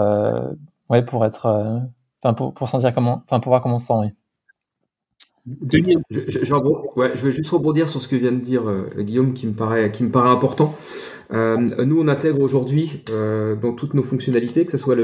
ouais, 0.90 1.04
pour 1.04 1.26
être, 1.26 1.82
pour, 2.36 2.54
pour 2.54 2.70
sentir 2.70 2.94
comment, 2.94 3.20
pour 3.28 3.40
voir 3.46 3.62
comment 3.62 3.76
on 3.76 3.80
se 3.80 3.88
sent. 3.88 4.14
Je, 5.46 7.26
vais 7.26 7.32
juste 7.32 7.50
rebondir 7.50 7.90
sur 7.90 8.02
ce 8.02 8.08
que 8.08 8.16
vient 8.16 8.32
de 8.32 8.40
dire 8.40 8.70
euh, 8.70 8.90
Guillaume, 8.98 9.34
qui 9.34 9.46
me 9.46 9.54
paraît, 9.54 9.92
important. 10.30 10.76
Euh, 11.32 11.58
nous, 11.58 12.00
on 12.00 12.08
intègre 12.08 12.42
aujourd'hui 12.42 13.04
euh, 13.10 13.56
dans 13.56 13.74
toutes 13.74 13.94
nos 13.94 14.04
fonctionnalités, 14.04 14.66
que 14.66 14.72
ce 14.72 14.78
soit 14.78 14.96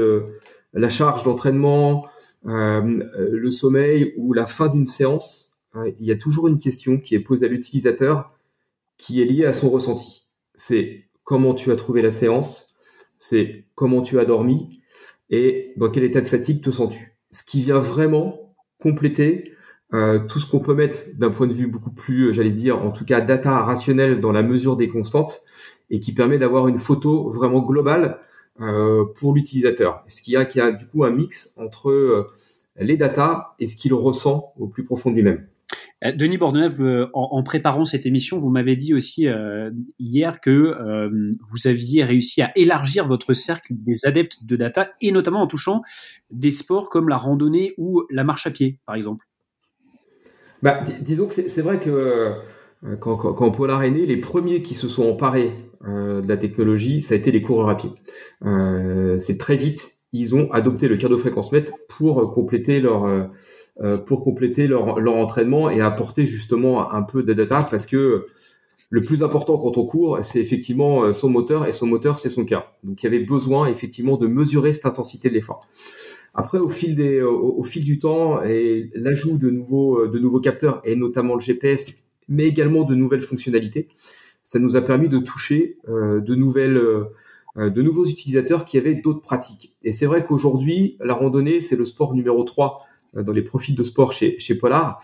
la 0.72 0.88
charge 0.88 1.24
d'entraînement, 1.24 2.06
le 2.44 3.50
sommeil 3.50 4.14
ou 4.16 4.32
la 4.32 4.46
fin 4.46 4.68
d'une 4.68 4.86
séance, 4.86 5.62
il 5.74 6.06
y 6.06 6.10
a 6.10 6.16
toujours 6.16 6.48
une 6.48 6.58
question 6.58 6.98
qui 6.98 7.14
est 7.14 7.20
posée 7.20 7.46
à 7.46 7.48
l'utilisateur 7.48 8.32
qui 8.96 9.20
est 9.20 9.24
liée 9.24 9.44
à 9.44 9.52
son 9.52 9.70
ressenti. 9.70 10.24
C'est 10.54 11.04
comment 11.24 11.54
tu 11.54 11.70
as 11.70 11.76
trouvé 11.76 12.02
la 12.02 12.10
séance, 12.10 12.74
c'est 13.18 13.64
comment 13.74 14.02
tu 14.02 14.18
as 14.18 14.24
dormi 14.24 14.80
et 15.28 15.72
dans 15.76 15.90
quel 15.90 16.04
état 16.04 16.20
de 16.20 16.26
fatigue 16.26 16.62
te 16.62 16.70
sens-tu. 16.70 17.14
Ce 17.30 17.44
qui 17.44 17.62
vient 17.62 17.78
vraiment 17.78 18.54
compléter 18.78 19.52
euh, 19.92 20.20
tout 20.20 20.38
ce 20.38 20.46
qu'on 20.46 20.60
peut 20.60 20.74
mettre 20.74 21.00
d'un 21.16 21.30
point 21.30 21.46
de 21.46 21.52
vue 21.52 21.66
beaucoup 21.66 21.90
plus, 21.90 22.28
euh, 22.28 22.32
j'allais 22.32 22.52
dire, 22.52 22.84
en 22.84 22.92
tout 22.92 23.04
cas 23.04 23.20
data 23.20 23.60
rationnel 23.62 24.20
dans 24.20 24.32
la 24.32 24.42
mesure 24.42 24.76
des 24.76 24.88
constantes 24.88 25.40
et 25.90 25.98
qui 25.98 26.12
permet 26.12 26.38
d'avoir 26.38 26.68
une 26.68 26.78
photo 26.78 27.28
vraiment 27.30 27.60
globale 27.60 28.18
euh, 28.60 29.04
pour 29.16 29.34
l'utilisateur. 29.34 30.04
Ce 30.06 30.22
qu'il 30.22 30.34
y 30.34 30.36
a, 30.36 30.44
qui 30.44 30.60
a 30.60 30.70
du 30.70 30.86
coup 30.86 31.04
un 31.04 31.10
mix 31.10 31.54
entre 31.56 31.90
euh, 31.90 32.30
les 32.78 32.96
data 32.96 33.54
et 33.58 33.66
ce 33.66 33.76
qu'il 33.76 33.92
ressent 33.92 34.52
au 34.58 34.68
plus 34.68 34.84
profond 34.84 35.10
de 35.10 35.16
lui-même? 35.16 35.46
Denis 36.14 36.38
Bordeneuve, 36.38 37.10
en, 37.12 37.42
préparant 37.42 37.84
cette 37.84 38.06
émission, 38.06 38.38
vous 38.38 38.48
m'avez 38.48 38.74
dit 38.74 38.94
aussi 38.94 39.26
hier 39.98 40.40
que 40.40 41.10
vous 41.50 41.66
aviez 41.66 42.04
réussi 42.04 42.40
à 42.40 42.56
élargir 42.56 43.06
votre 43.06 43.34
cercle 43.34 43.74
des 43.76 44.06
adeptes 44.06 44.46
de 44.46 44.56
data, 44.56 44.88
et 45.02 45.12
notamment 45.12 45.42
en 45.42 45.46
touchant 45.46 45.82
des 46.30 46.50
sports 46.50 46.88
comme 46.88 47.10
la 47.10 47.18
randonnée 47.18 47.74
ou 47.76 48.04
la 48.08 48.24
marche 48.24 48.46
à 48.46 48.50
pied, 48.50 48.78
par 48.86 48.94
exemple. 48.94 49.29
Bah, 50.62 50.80
disons 51.00 51.26
que 51.26 51.32
c'est 51.32 51.62
vrai 51.62 51.78
que 51.78 52.32
quand, 52.98 53.16
quand, 53.16 53.50
Polar 53.50 53.82
est 53.82 53.90
né, 53.90 54.06
les 54.06 54.16
premiers 54.16 54.62
qui 54.62 54.74
se 54.74 54.88
sont 54.88 55.04
emparés 55.04 55.52
de 55.86 56.26
la 56.28 56.36
technologie, 56.36 57.00
ça 57.00 57.14
a 57.14 57.16
été 57.16 57.30
les 57.30 57.40
coureurs 57.40 57.70
à 57.70 57.76
pied. 57.76 57.90
c'est 59.18 59.38
très 59.38 59.56
vite, 59.56 59.92
ils 60.12 60.34
ont 60.34 60.50
adopté 60.52 60.88
le 60.88 60.96
cardio-fréquence-mètre 60.96 61.72
pour 61.88 62.30
compléter 62.32 62.80
leur 62.80 63.06
euh, 63.82 63.96
pour 63.96 64.22
compléter 64.22 64.66
leur, 64.66 65.00
leur 65.00 65.16
entraînement 65.16 65.70
et 65.70 65.80
apporter 65.80 66.26
justement 66.26 66.92
un 66.92 67.02
peu 67.02 67.22
de 67.22 67.32
data 67.32 67.66
parce 67.70 67.86
que 67.86 68.26
le 68.90 69.00
plus 69.00 69.22
important 69.22 69.56
quand 69.56 69.78
on 69.78 69.86
court, 69.86 70.18
c'est 70.20 70.40
effectivement 70.40 71.04
euh, 71.04 71.12
son 71.14 71.30
moteur 71.30 71.66
et 71.66 71.72
son 71.72 71.86
moteur, 71.86 72.18
c'est 72.18 72.28
son 72.28 72.44
cœur. 72.44 72.74
Donc 72.84 73.02
il 73.02 73.06
y 73.06 73.08
avait 73.08 73.24
besoin 73.24 73.68
effectivement 73.68 74.18
de 74.18 74.26
mesurer 74.26 74.74
cette 74.74 74.84
intensité 74.84 75.30
de 75.30 75.34
l'effort. 75.34 75.66
Après, 76.34 76.58
au 76.58 76.68
fil 76.68 76.96
des, 76.96 77.22
au, 77.22 77.62
fil 77.62 77.84
du 77.84 77.98
temps 77.98 78.42
et 78.42 78.90
l'ajout 78.94 79.36
de 79.36 79.50
nouveaux, 79.50 80.06
de 80.06 80.18
nouveaux 80.18 80.40
capteurs 80.40 80.80
et 80.84 80.94
notamment 80.94 81.34
le 81.34 81.40
GPS, 81.40 81.94
mais 82.28 82.44
également 82.46 82.84
de 82.84 82.94
nouvelles 82.94 83.22
fonctionnalités, 83.22 83.88
ça 84.44 84.58
nous 84.58 84.76
a 84.76 84.82
permis 84.82 85.08
de 85.08 85.18
toucher 85.18 85.78
euh, 85.88 86.20
de 86.20 86.34
nouvelles, 86.34 86.76
euh, 86.76 87.70
de 87.70 87.82
nouveaux 87.82 88.06
utilisateurs 88.06 88.64
qui 88.64 88.78
avaient 88.78 88.94
d'autres 88.94 89.20
pratiques. 89.20 89.74
Et 89.82 89.92
c'est 89.92 90.06
vrai 90.06 90.24
qu'aujourd'hui, 90.24 90.96
la 91.00 91.14
randonnée, 91.14 91.60
c'est 91.60 91.76
le 91.76 91.84
sport 91.84 92.14
numéro 92.14 92.44
3 92.44 92.86
euh, 93.16 93.22
dans 93.22 93.32
les 93.32 93.42
profils 93.42 93.74
de 93.74 93.82
sport 93.82 94.12
chez, 94.12 94.38
chez 94.38 94.56
Polar. 94.56 95.02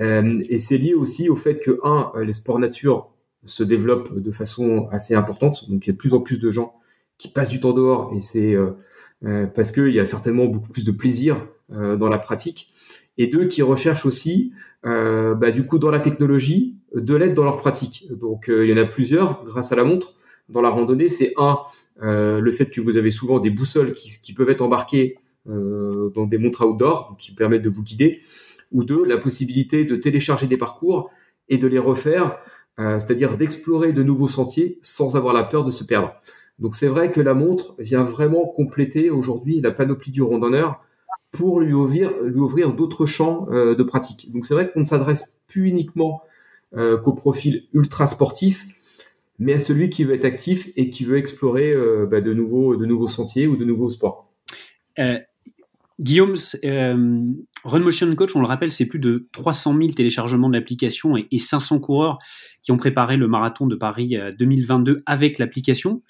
Euh, 0.00 0.42
et 0.48 0.58
c'est 0.58 0.78
lié 0.78 0.94
aussi 0.94 1.28
au 1.28 1.36
fait 1.36 1.56
que, 1.56 1.78
un, 1.82 2.12
euh, 2.14 2.24
les 2.24 2.32
sports 2.32 2.58
nature 2.58 3.10
se 3.44 3.62
développent 3.62 4.16
de 4.18 4.30
façon 4.30 4.88
assez 4.90 5.14
importante. 5.14 5.68
Donc, 5.68 5.86
il 5.86 5.88
y 5.88 5.90
a 5.90 5.92
de 5.92 5.98
plus 5.98 6.14
en 6.14 6.20
plus 6.20 6.38
de 6.38 6.50
gens 6.50 6.74
qui 7.18 7.28
passent 7.28 7.50
du 7.50 7.60
temps 7.60 7.72
dehors 7.72 8.12
et 8.14 8.20
c'est 8.20 8.54
euh, 8.54 8.72
parce 9.22 9.72
qu'il 9.72 9.92
y 9.92 10.00
a 10.00 10.04
certainement 10.04 10.46
beaucoup 10.46 10.68
plus 10.68 10.84
de 10.84 10.92
plaisir 10.92 11.46
euh, 11.72 11.96
dans 11.96 12.08
la 12.08 12.18
pratique. 12.18 12.72
Et 13.16 13.26
deux, 13.26 13.46
qui 13.46 13.62
recherchent 13.62 14.06
aussi, 14.06 14.52
euh, 14.86 15.34
bah, 15.34 15.50
du 15.50 15.66
coup, 15.66 15.78
dans 15.78 15.90
la 15.90 16.00
technologie, 16.00 16.76
de 16.94 17.14
l'aide 17.14 17.34
dans 17.34 17.44
leur 17.44 17.58
pratique. 17.58 18.06
Donc, 18.10 18.46
il 18.48 18.66
y 18.66 18.72
en 18.72 18.76
a 18.76 18.84
plusieurs 18.84 19.44
grâce 19.44 19.72
à 19.72 19.76
la 19.76 19.84
montre. 19.84 20.14
Dans 20.48 20.62
la 20.62 20.70
randonnée, 20.70 21.08
c'est 21.08 21.34
un, 21.36 21.58
le 22.00 22.50
fait 22.52 22.70
que 22.70 22.80
vous 22.80 22.96
avez 22.96 23.10
souvent 23.10 23.40
des 23.40 23.50
boussoles 23.50 23.92
qui, 23.92 24.32
peuvent 24.32 24.48
être 24.48 24.62
embarquées 24.62 25.18
euh, 25.48 26.10
dans 26.10 26.26
des 26.26 26.36
montres 26.36 26.66
outdoor 26.66 27.16
qui 27.18 27.32
permettent 27.32 27.62
de 27.62 27.70
vous 27.70 27.82
guider, 27.82 28.20
ou 28.70 28.84
deux, 28.84 29.02
la 29.04 29.16
possibilité 29.16 29.86
de 29.86 29.96
télécharger 29.96 30.46
des 30.46 30.58
parcours 30.58 31.10
et 31.48 31.56
de 31.56 31.66
les 31.66 31.78
refaire, 31.78 32.38
euh, 32.78 32.98
c'est-à-dire 32.98 33.38
d'explorer 33.38 33.94
de 33.94 34.02
nouveaux 34.02 34.28
sentiers 34.28 34.78
sans 34.82 35.16
avoir 35.16 35.32
la 35.32 35.44
peur 35.44 35.64
de 35.64 35.70
se 35.70 35.84
perdre. 35.84 36.12
Donc 36.58 36.74
c'est 36.74 36.88
vrai 36.88 37.12
que 37.12 37.20
la 37.20 37.34
montre 37.34 37.74
vient 37.78 38.02
vraiment 38.02 38.46
compléter 38.46 39.10
aujourd'hui 39.10 39.60
la 39.60 39.70
panoplie 39.70 40.10
du 40.10 40.22
randonneur 40.22 40.82
pour 41.30 41.60
lui 41.60 41.72
ouvrir, 41.72 42.10
lui 42.22 42.38
ouvrir 42.38 42.72
d'autres 42.72 43.06
champs 43.06 43.46
euh, 43.50 43.74
de 43.74 43.82
pratique. 43.82 44.32
Donc 44.32 44.46
c'est 44.46 44.54
vrai 44.54 44.70
qu'on 44.70 44.80
ne 44.80 44.84
s'adresse 44.84 45.36
plus 45.46 45.68
uniquement 45.68 46.22
euh, 46.76 46.96
qu'au 46.96 47.12
profil 47.12 47.64
ultra 47.72 48.06
sportif, 48.06 48.66
mais 49.38 49.54
à 49.54 49.58
celui 49.58 49.88
qui 49.88 50.04
veut 50.04 50.14
être 50.14 50.24
actif 50.24 50.70
et 50.76 50.90
qui 50.90 51.04
veut 51.04 51.16
explorer 51.16 51.72
euh, 51.72 52.06
bah, 52.06 52.20
de 52.20 52.32
nouveaux 52.32 52.76
de 52.76 52.86
nouveaux 52.86 53.08
sentiers 53.08 53.46
ou 53.46 53.56
de 53.56 53.64
nouveaux 53.64 53.90
sports. 53.90 54.30
Guillaume, 56.00 56.34
euh, 56.64 57.22
Run 57.64 57.80
Motion 57.80 58.14
Coach, 58.14 58.36
on 58.36 58.40
le 58.40 58.46
rappelle, 58.46 58.70
c'est 58.70 58.86
plus 58.86 59.00
de 59.00 59.28
300 59.32 59.76
000 59.76 59.88
téléchargements 59.90 60.48
de 60.48 60.54
l'application 60.54 61.16
et, 61.16 61.38
500 61.38 61.80
coureurs 61.80 62.18
qui 62.62 62.70
ont 62.70 62.76
préparé 62.76 63.16
le 63.16 63.26
marathon 63.26 63.66
de 63.66 63.74
Paris 63.74 64.16
2022 64.38 64.92
euh, 64.92 65.02
avec 65.06 65.40
l'application. 65.40 66.02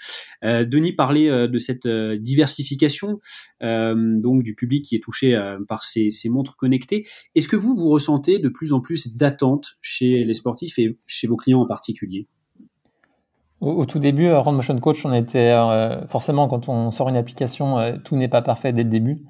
Euh, 0.45 0.66
Denis 0.66 0.92
parlait 0.92 1.49
de 1.49 1.59
cette 1.59 1.88
diversification 1.88 3.21
donc 3.61 4.42
du 4.42 4.54
public 4.54 4.85
qui 4.85 4.95
est 4.95 5.02
touché 5.02 5.40
par 5.68 5.83
ces, 5.83 6.11
montres 6.26 6.57
connectées. 6.57 7.07
Est-ce 7.35 7.49
que 7.49 7.57
vous 7.57 7.75
vous 7.75 7.88
ressentez 7.88 8.38
de 8.38 8.49
plus 8.49 8.73
en 8.73 8.80
plus 8.80 9.16
d'attente 9.16 9.78
chez 9.80 10.23
les 10.25 10.35
sportifs 10.35 10.78
et 10.78 10.99
chez 11.07 11.26
vos 11.26 11.37
clients 11.37 11.61
en 11.61 11.66
particulier? 11.66 12.26
Au, 13.61 13.73
au, 13.73 13.87
tout 13.87 13.99
début, 13.99 14.30
Run 14.30 14.52
Motion 14.52 14.78
Coach, 14.78 15.04
on 15.07 15.14
était 15.14 15.52
forcément 16.11 16.47
quand 16.47 16.68
on 16.68 16.90
sort 16.90 17.09
une 17.09 17.16
application, 17.16 17.99
tout 18.04 18.16
n'est 18.16 18.28
pas 18.28 18.42
parfait 18.42 18.73
dès 18.73 18.85
le 18.85 18.90
début. 18.90 19.25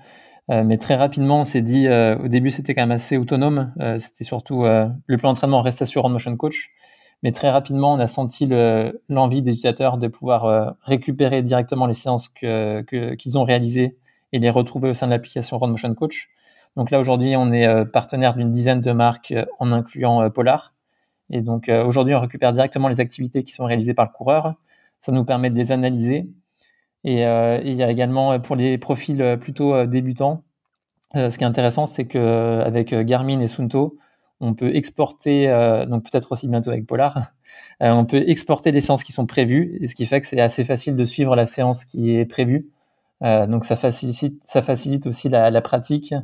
Euh, 0.50 0.64
mais 0.64 0.78
très 0.78 0.94
rapidement, 0.94 1.40
on 1.40 1.44
s'est 1.44 1.62
dit, 1.62 1.86
euh, 1.86 2.16
au 2.18 2.28
début, 2.28 2.50
c'était 2.50 2.74
quand 2.74 2.82
même 2.82 2.90
assez 2.90 3.16
autonome. 3.16 3.72
Euh, 3.80 3.98
c'était 3.98 4.24
surtout 4.24 4.64
le 4.64 5.16
plan 5.16 5.30
d'entraînement 5.30 5.60
restait 5.62 5.86
sur 5.86 6.04
On 6.04 6.08
Motion 6.08 6.36
Coach. 6.36 6.70
Mais 7.22 7.32
très 7.32 7.50
rapidement, 7.50 7.94
on 7.94 7.98
a 7.98 8.06
senti 8.06 8.46
l'envie 9.08 9.42
des 9.42 9.50
utilisateurs 9.50 9.98
de 9.98 10.06
pouvoir 10.06 10.76
récupérer 10.82 11.42
directement 11.42 11.86
les 11.86 11.94
séances 11.94 12.28
qu'ils 12.28 13.38
ont 13.38 13.42
réalisées 13.42 13.96
et 14.32 14.38
les 14.38 14.50
retrouver 14.50 14.90
au 14.90 14.94
sein 14.94 15.06
de 15.06 15.12
l'application 15.12 15.58
Run 15.58 15.68
Motion 15.68 15.94
Coach. 15.94 16.28
Donc 16.76 16.92
là, 16.92 17.00
aujourd'hui, 17.00 17.34
on 17.36 17.50
est 17.50 17.84
partenaire 17.86 18.34
d'une 18.34 18.52
dizaine 18.52 18.80
de 18.80 18.92
marques 18.92 19.34
en 19.58 19.72
incluant 19.72 20.30
Polar. 20.30 20.74
Et 21.30 21.40
donc 21.40 21.68
aujourd'hui, 21.68 22.14
on 22.14 22.20
récupère 22.20 22.52
directement 22.52 22.86
les 22.86 23.00
activités 23.00 23.42
qui 23.42 23.50
sont 23.50 23.64
réalisées 23.64 23.94
par 23.94 24.04
le 24.04 24.12
coureur. 24.12 24.54
Ça 25.00 25.10
nous 25.10 25.24
permet 25.24 25.50
de 25.50 25.56
les 25.56 25.72
analyser 25.72 26.28
et, 27.04 27.26
euh, 27.26 27.60
il 27.64 27.74
y 27.74 27.82
a 27.82 27.90
également 27.90 28.32
euh, 28.32 28.38
pour 28.38 28.56
les 28.56 28.78
profils 28.78 29.20
euh, 29.22 29.36
plutôt 29.36 29.86
débutants, 29.86 30.42
ce 31.14 31.38
qui 31.38 31.44
est 31.44 31.46
intéressant, 31.46 31.86
c'est 31.86 32.06
qu'avec 32.06 32.94
Garmin 32.94 33.40
et 33.40 33.48
Sunto, 33.48 33.96
on 34.40 34.52
peut 34.52 34.76
exporter, 34.76 35.46
donc 35.88 36.04
peut-être 36.04 36.30
aussi 36.32 36.48
bientôt 36.48 36.68
avec 36.68 36.86
Polar, 36.86 37.32
on 37.80 38.04
peut 38.04 38.22
exporter 38.28 38.72
les 38.72 38.82
séances 38.82 39.02
qui 39.04 39.12
sont 39.12 39.24
prévues, 39.24 39.78
et 39.80 39.88
ce 39.88 39.94
qui 39.94 40.04
fait 40.04 40.20
que 40.20 40.26
c'est 40.26 40.38
assez 40.38 40.66
facile 40.66 40.96
de 40.96 41.04
suivre 41.06 41.34
la 41.34 41.46
séance 41.46 41.86
qui 41.86 42.14
est 42.14 42.26
prévue. 42.26 42.68
donc 43.22 43.64
ça 43.64 43.74
facilite, 43.74 44.42
ça 44.44 44.60
facilite 44.60 45.06
aussi 45.06 45.30
la, 45.30 45.62
pratique, 45.62 46.14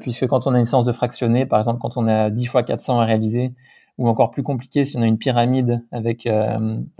puisque 0.00 0.28
quand 0.28 0.46
on 0.46 0.54
a 0.54 0.60
une 0.60 0.64
séance 0.64 0.84
de 0.84 0.92
fractionné, 0.92 1.44
par 1.44 1.58
exemple 1.58 1.80
quand 1.80 1.96
on 1.96 2.06
a 2.06 2.30
10 2.30 2.46
fois 2.46 2.62
400 2.62 3.00
à 3.00 3.04
réaliser, 3.04 3.52
ou 3.98 4.08
encore 4.08 4.30
plus 4.30 4.44
compliqué 4.44 4.84
si 4.84 4.96
on 4.96 5.02
a 5.02 5.06
une 5.06 5.18
pyramide 5.18 5.84
avec 5.90 6.28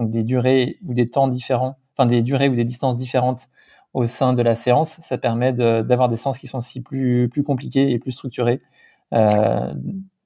des 0.00 0.24
durées 0.24 0.78
ou 0.84 0.94
des 0.94 1.06
temps 1.06 1.28
différents, 1.28 1.76
des 2.06 2.22
durées 2.22 2.48
ou 2.48 2.54
des 2.54 2.64
distances 2.64 2.96
différentes 2.96 3.48
au 3.92 4.06
sein 4.06 4.32
de 4.34 4.42
la 4.42 4.54
séance, 4.54 4.98
ça 5.02 5.18
permet 5.18 5.52
d'avoir 5.52 6.08
des 6.08 6.16
séances 6.16 6.38
qui 6.38 6.46
sont 6.46 6.58
aussi 6.58 6.80
plus, 6.80 7.28
plus 7.28 7.42
compliquées 7.42 7.90
et 7.90 7.98
plus 7.98 8.12
structurées. 8.12 8.62
Euh, 9.12 9.72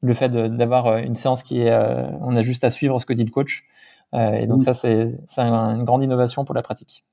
le 0.02 0.14
fait 0.14 0.28
d'avoir 0.28 0.86
euh, 0.86 0.98
une 0.98 1.14
séance 1.14 1.42
qui 1.42 1.60
est, 1.60 1.70
euh, 1.70 2.06
on 2.20 2.36
a 2.36 2.42
juste 2.42 2.64
à 2.64 2.70
suivre 2.70 2.98
ce 3.00 3.06
que 3.06 3.14
dit 3.14 3.24
le 3.24 3.30
coach. 3.30 3.64
et 4.12 4.46
donc 4.46 4.62
ça, 4.62 4.74
c'est 4.74 5.18
une 5.38 5.84
grande 5.84 6.04
innovation 6.04 6.44
pour 6.44 6.54
la 6.54 6.62
pratique. 6.62 7.04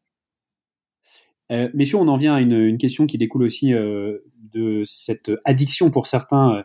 messieurs, 1.49 1.97
on 1.97 2.07
en 2.07 2.17
vient 2.17 2.35
à 2.35 2.41
une, 2.41 2.77
question 2.77 3.07
qui 3.07 3.17
découle 3.17 3.43
aussi 3.43 3.71
de 3.71 4.81
cette 4.83 5.31
addiction 5.45 5.89
pour 5.89 6.05
certains 6.05 6.63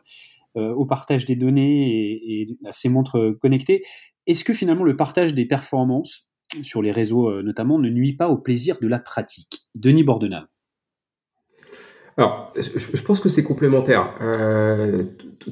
au 0.54 0.84
partage 0.84 1.24
des 1.24 1.36
données 1.36 1.88
et, 1.88 2.42
et 2.42 2.58
à 2.66 2.72
ces 2.72 2.88
montres 2.88 3.38
connectées. 3.40 3.82
Est-ce 4.26 4.44
que 4.44 4.52
finalement 4.52 4.84
le 4.84 4.96
partage 4.96 5.32
des 5.32 5.46
performances 5.46 6.28
sur 6.62 6.82
les 6.82 6.90
réseaux 6.90 7.28
euh, 7.28 7.42
notamment, 7.42 7.78
ne 7.78 7.88
nuit 7.88 8.14
pas 8.14 8.28
au 8.28 8.36
plaisir 8.36 8.78
de 8.80 8.88
la 8.88 8.98
pratique. 8.98 9.66
Denis 9.74 10.04
Bordenave. 10.04 10.46
Alors, 12.18 12.50
je 12.56 13.02
pense 13.02 13.20
que 13.20 13.28
c'est 13.28 13.42
complémentaire. 13.42 14.14
Euh, 14.22 15.04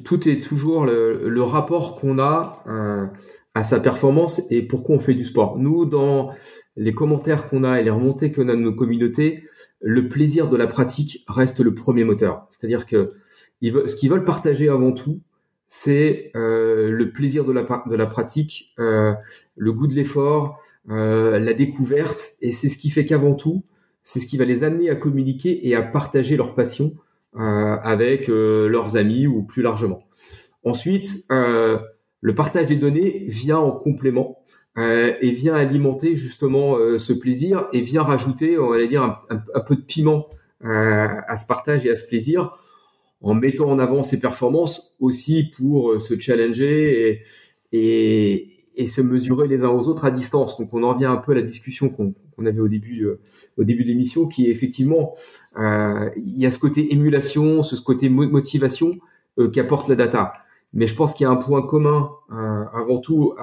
tout 0.03 0.27
est 0.27 0.43
toujours 0.43 0.85
le, 0.87 1.41
rapport 1.43 1.95
qu'on 1.99 2.17
a 2.17 2.63
euh, 2.65 3.05
à 3.53 3.63
sa 3.63 3.79
performance 3.79 4.51
et 4.51 4.63
pourquoi 4.63 4.95
on 4.95 4.99
fait 4.99 5.13
du 5.13 5.23
sport. 5.23 5.59
Nous, 5.59 5.85
dans 5.85 6.31
les 6.75 6.93
commentaires 6.93 7.47
qu'on 7.47 7.63
a 7.63 7.79
et 7.79 7.83
les 7.83 7.91
remontées 7.91 8.31
qu'on 8.31 8.49
a 8.49 8.55
de 8.55 8.61
nos 8.61 8.73
communautés, 8.73 9.47
le 9.79 10.09
plaisir 10.09 10.49
de 10.49 10.57
la 10.57 10.65
pratique 10.65 11.23
reste 11.27 11.59
le 11.59 11.75
premier 11.75 12.03
moteur. 12.03 12.47
C'est-à-dire 12.49 12.87
que 12.87 13.13
ce 13.61 13.95
qu'ils 13.95 14.09
veulent 14.09 14.25
partager 14.25 14.67
avant 14.67 14.91
tout, 14.91 15.21
c'est 15.67 16.31
euh, 16.35 16.91
le 16.91 17.11
plaisir 17.11 17.43
de 17.43 17.51
la, 17.51 18.05
pratique, 18.05 18.73
euh, 18.79 19.13
le 19.55 19.73
goût 19.73 19.87
de 19.87 19.93
l'effort, 19.93 20.59
euh, 20.89 21.39
la 21.39 21.53
découverte, 21.53 22.31
et 22.41 22.51
c'est 22.51 22.69
ce 22.69 22.77
qui 22.77 22.89
fait 22.89 23.05
qu'avant 23.05 23.33
tout, 23.33 23.63
c'est 24.03 24.19
ce 24.19 24.27
qui 24.27 24.37
va 24.37 24.45
les 24.45 24.63
amener 24.63 24.89
à 24.89 24.95
communiquer 24.95 25.67
et 25.67 25.75
à 25.75 25.81
partager 25.81 26.37
leur 26.37 26.55
passion 26.55 26.95
avec 27.37 28.27
leurs 28.29 28.95
amis 28.95 29.27
ou 29.27 29.43
plus 29.43 29.61
largement. 29.61 30.07
Ensuite, 30.63 31.25
le 31.29 32.33
partage 32.33 32.67
des 32.67 32.77
données 32.77 33.25
vient 33.27 33.57
en 33.57 33.71
complément 33.71 34.39
et 34.77 35.31
vient 35.31 35.53
alimenter 35.55 36.15
justement 36.15 36.77
ce 36.97 37.11
plaisir 37.11 37.67
et 37.73 37.81
vient 37.81 38.03
rajouter, 38.03 38.57
on 38.57 38.69
va 38.69 38.85
dire, 38.85 39.21
un 39.29 39.59
peu 39.59 39.75
de 39.75 39.81
piment 39.81 40.29
à 40.61 41.35
ce 41.35 41.45
partage 41.45 41.85
et 41.85 41.91
à 41.91 41.95
ce 41.97 42.07
plaisir 42.07 42.55
en 43.25 43.33
mettant 43.33 43.67
en 43.69 43.79
avant 43.79 44.03
ses 44.03 44.19
performances 44.19 44.95
aussi 44.99 45.51
pour 45.57 45.91
euh, 45.91 45.99
se 45.99 46.17
challenger 46.17 47.23
et, 47.71 48.49
et, 48.77 48.85
se 48.85 49.01
mesurer 49.01 49.47
les 49.47 49.63
uns 49.63 49.69
aux 49.69 49.87
autres 49.87 50.05
à 50.05 50.11
distance. 50.11 50.59
Donc 50.59 50.71
on 50.73 50.83
en 50.83 50.93
revient 50.93 51.05
un 51.05 51.17
peu 51.17 51.31
à 51.31 51.35
la 51.35 51.41
discussion 51.41 51.89
qu'on 51.89 52.45
avait 52.45 52.59
au 52.59 52.67
début, 52.67 53.05
euh, 53.05 53.19
au 53.57 53.63
début 53.63 53.81
de 53.81 53.87
l'émission, 53.87 54.27
qui 54.27 54.45
est 54.45 54.51
effectivement, 54.51 55.15
euh, 55.57 56.11
il 56.15 56.37
y 56.37 56.45
a 56.45 56.51
ce 56.51 56.59
côté 56.59 56.93
émulation, 56.93 57.63
ce 57.63 57.75
côté 57.81 58.09
motivation 58.09 58.91
qu'apporte 59.51 59.89
la 59.89 59.95
data. 59.95 60.33
Mais 60.73 60.85
je 60.85 60.95
pense 60.95 61.15
qu'il 61.15 61.23
y 61.23 61.27
a 61.27 61.31
un 61.31 61.35
point 61.35 61.61
commun 61.61 62.11
avant 62.29 62.99
tout 62.99 63.33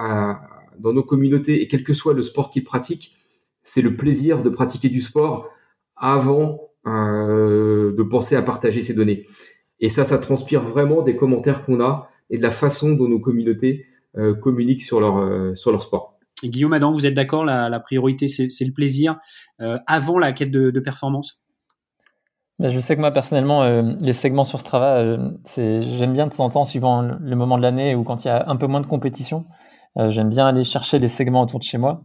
dans 0.79 0.93
nos 0.93 1.03
communautés 1.03 1.61
et 1.61 1.67
quel 1.67 1.83
que 1.83 1.93
soit 1.93 2.15
le 2.15 2.23
sport 2.23 2.49
qu'ils 2.49 2.63
pratiquent, 2.63 3.15
c'est 3.61 3.83
le 3.83 3.95
plaisir 3.95 4.41
de 4.41 4.49
pratiquer 4.49 4.89
du 4.89 5.01
sport 5.01 5.49
avant 5.95 6.71
de 6.85 8.03
penser 8.03 8.35
à 8.35 8.41
partager 8.41 8.81
ces 8.81 8.95
données. 8.95 9.27
Et 9.83 9.89
ça, 9.89 10.03
ça 10.03 10.17
transpire 10.17 10.63
vraiment 10.63 11.03
des 11.03 11.15
commentaires 11.15 11.63
qu'on 11.63 11.79
a 11.79 12.09
et 12.31 12.37
de 12.37 12.41
la 12.41 12.51
façon 12.51 12.93
dont 12.93 13.07
nos 13.07 13.19
communautés 13.19 13.85
communiquent 14.41 14.83
sur 14.83 14.99
leur, 14.99 15.57
sur 15.57 15.71
leur 15.71 15.83
sport. 15.83 16.13
Guillaume 16.49 16.73
Adam, 16.73 16.91
vous 16.91 17.05
êtes 17.05 17.13
d'accord 17.13 17.45
la, 17.45 17.79
priorité, 17.79 18.27
c'est 18.27 18.65
le 18.65 18.73
plaisir 18.73 19.17
euh, 19.61 19.77
avant 19.87 20.17
la 20.17 20.31
quête 20.33 20.51
de, 20.51 20.79
performance? 20.79 21.41
Bah, 22.59 22.69
je 22.69 22.79
sais 22.79 22.95
que 22.95 23.01
moi 23.01 23.11
personnellement, 23.11 23.63
euh, 23.63 23.93
les 23.99 24.13
segments 24.13 24.43
sur 24.43 24.59
Strava, 24.59 24.97
euh, 24.97 25.31
j'aime 25.57 26.13
bien 26.13 26.27
de 26.27 26.31
temps 26.31 26.45
en 26.45 26.49
temps, 26.49 26.65
suivant 26.65 27.01
le 27.01 27.35
moment 27.35 27.57
de 27.57 27.63
l'année 27.63 27.95
ou 27.95 28.03
quand 28.03 28.23
il 28.23 28.27
y 28.27 28.31
a 28.31 28.47
un 28.47 28.55
peu 28.55 28.67
moins 28.67 28.81
de 28.81 28.87
compétition, 28.87 29.45
j'aime 29.95 30.29
bien 30.29 30.47
aller 30.47 30.63
chercher 30.63 30.97
les 30.97 31.07
segments 31.07 31.43
autour 31.43 31.59
de 31.59 31.63
chez 31.63 31.77
moi. 31.77 32.03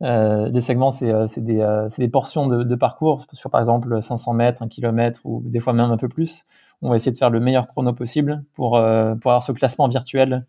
les 0.00 0.60
segments, 0.60 0.90
c'est 0.90 1.40
des, 1.40 2.08
portions 2.08 2.46
de, 2.46 2.74
parcours 2.74 3.26
sur 3.32 3.50
par 3.50 3.60
exemple 3.60 4.00
500 4.00 4.34
mètres, 4.34 4.62
1 4.62 4.68
km 4.68 5.20
ou 5.24 5.42
des 5.44 5.60
fois 5.60 5.72
même 5.72 5.90
un 5.90 5.96
peu 5.96 6.08
plus. 6.08 6.44
On 6.84 6.90
va 6.90 6.96
essayer 6.96 7.12
de 7.12 7.18
faire 7.18 7.30
le 7.30 7.40
meilleur 7.40 7.66
chrono 7.66 7.92
possible 7.92 8.44
pour, 8.54 8.72
pour 8.72 8.80
avoir 9.30 9.42
ce 9.42 9.52
classement 9.52 9.88
virtuel 9.88 10.46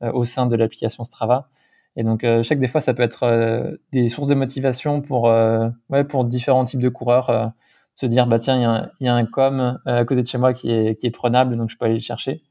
au 0.00 0.24
sein 0.24 0.46
de 0.46 0.54
l'application 0.54 1.02
Strava. 1.02 1.48
Et 1.98 2.04
donc, 2.04 2.22
euh, 2.22 2.44
je 2.44 2.48
sais 2.48 2.54
que 2.54 2.60
des 2.60 2.68
fois, 2.68 2.80
ça 2.80 2.94
peut 2.94 3.02
être 3.02 3.24
euh, 3.24 3.76
des 3.90 4.08
sources 4.08 4.28
de 4.28 4.34
motivation 4.36 5.00
pour, 5.00 5.28
euh, 5.28 5.68
ouais, 5.90 6.04
pour 6.04 6.24
différents 6.24 6.64
types 6.64 6.80
de 6.80 6.88
coureurs. 6.88 7.52
se 7.96 8.06
dire, 8.06 8.28
bah 8.28 8.38
tiens, 8.38 8.56
il 8.56 8.62
y, 8.62 8.64
a 8.64 8.70
un, 8.70 8.90
y 9.00 9.08
a 9.08 9.14
un 9.14 9.26
com 9.26 9.80
à 9.84 10.04
côté 10.04 10.22
de 10.22 10.26
chez 10.28 10.38
moi 10.38 10.52
qui 10.52 10.70
est, 10.70 10.94
qui 10.94 11.08
est 11.08 11.10
prenable, 11.10 11.56
donc 11.56 11.70
je 11.70 11.76
peux 11.76 11.86
aller 11.86 11.94
le 11.94 12.00
chercher. 12.00 12.42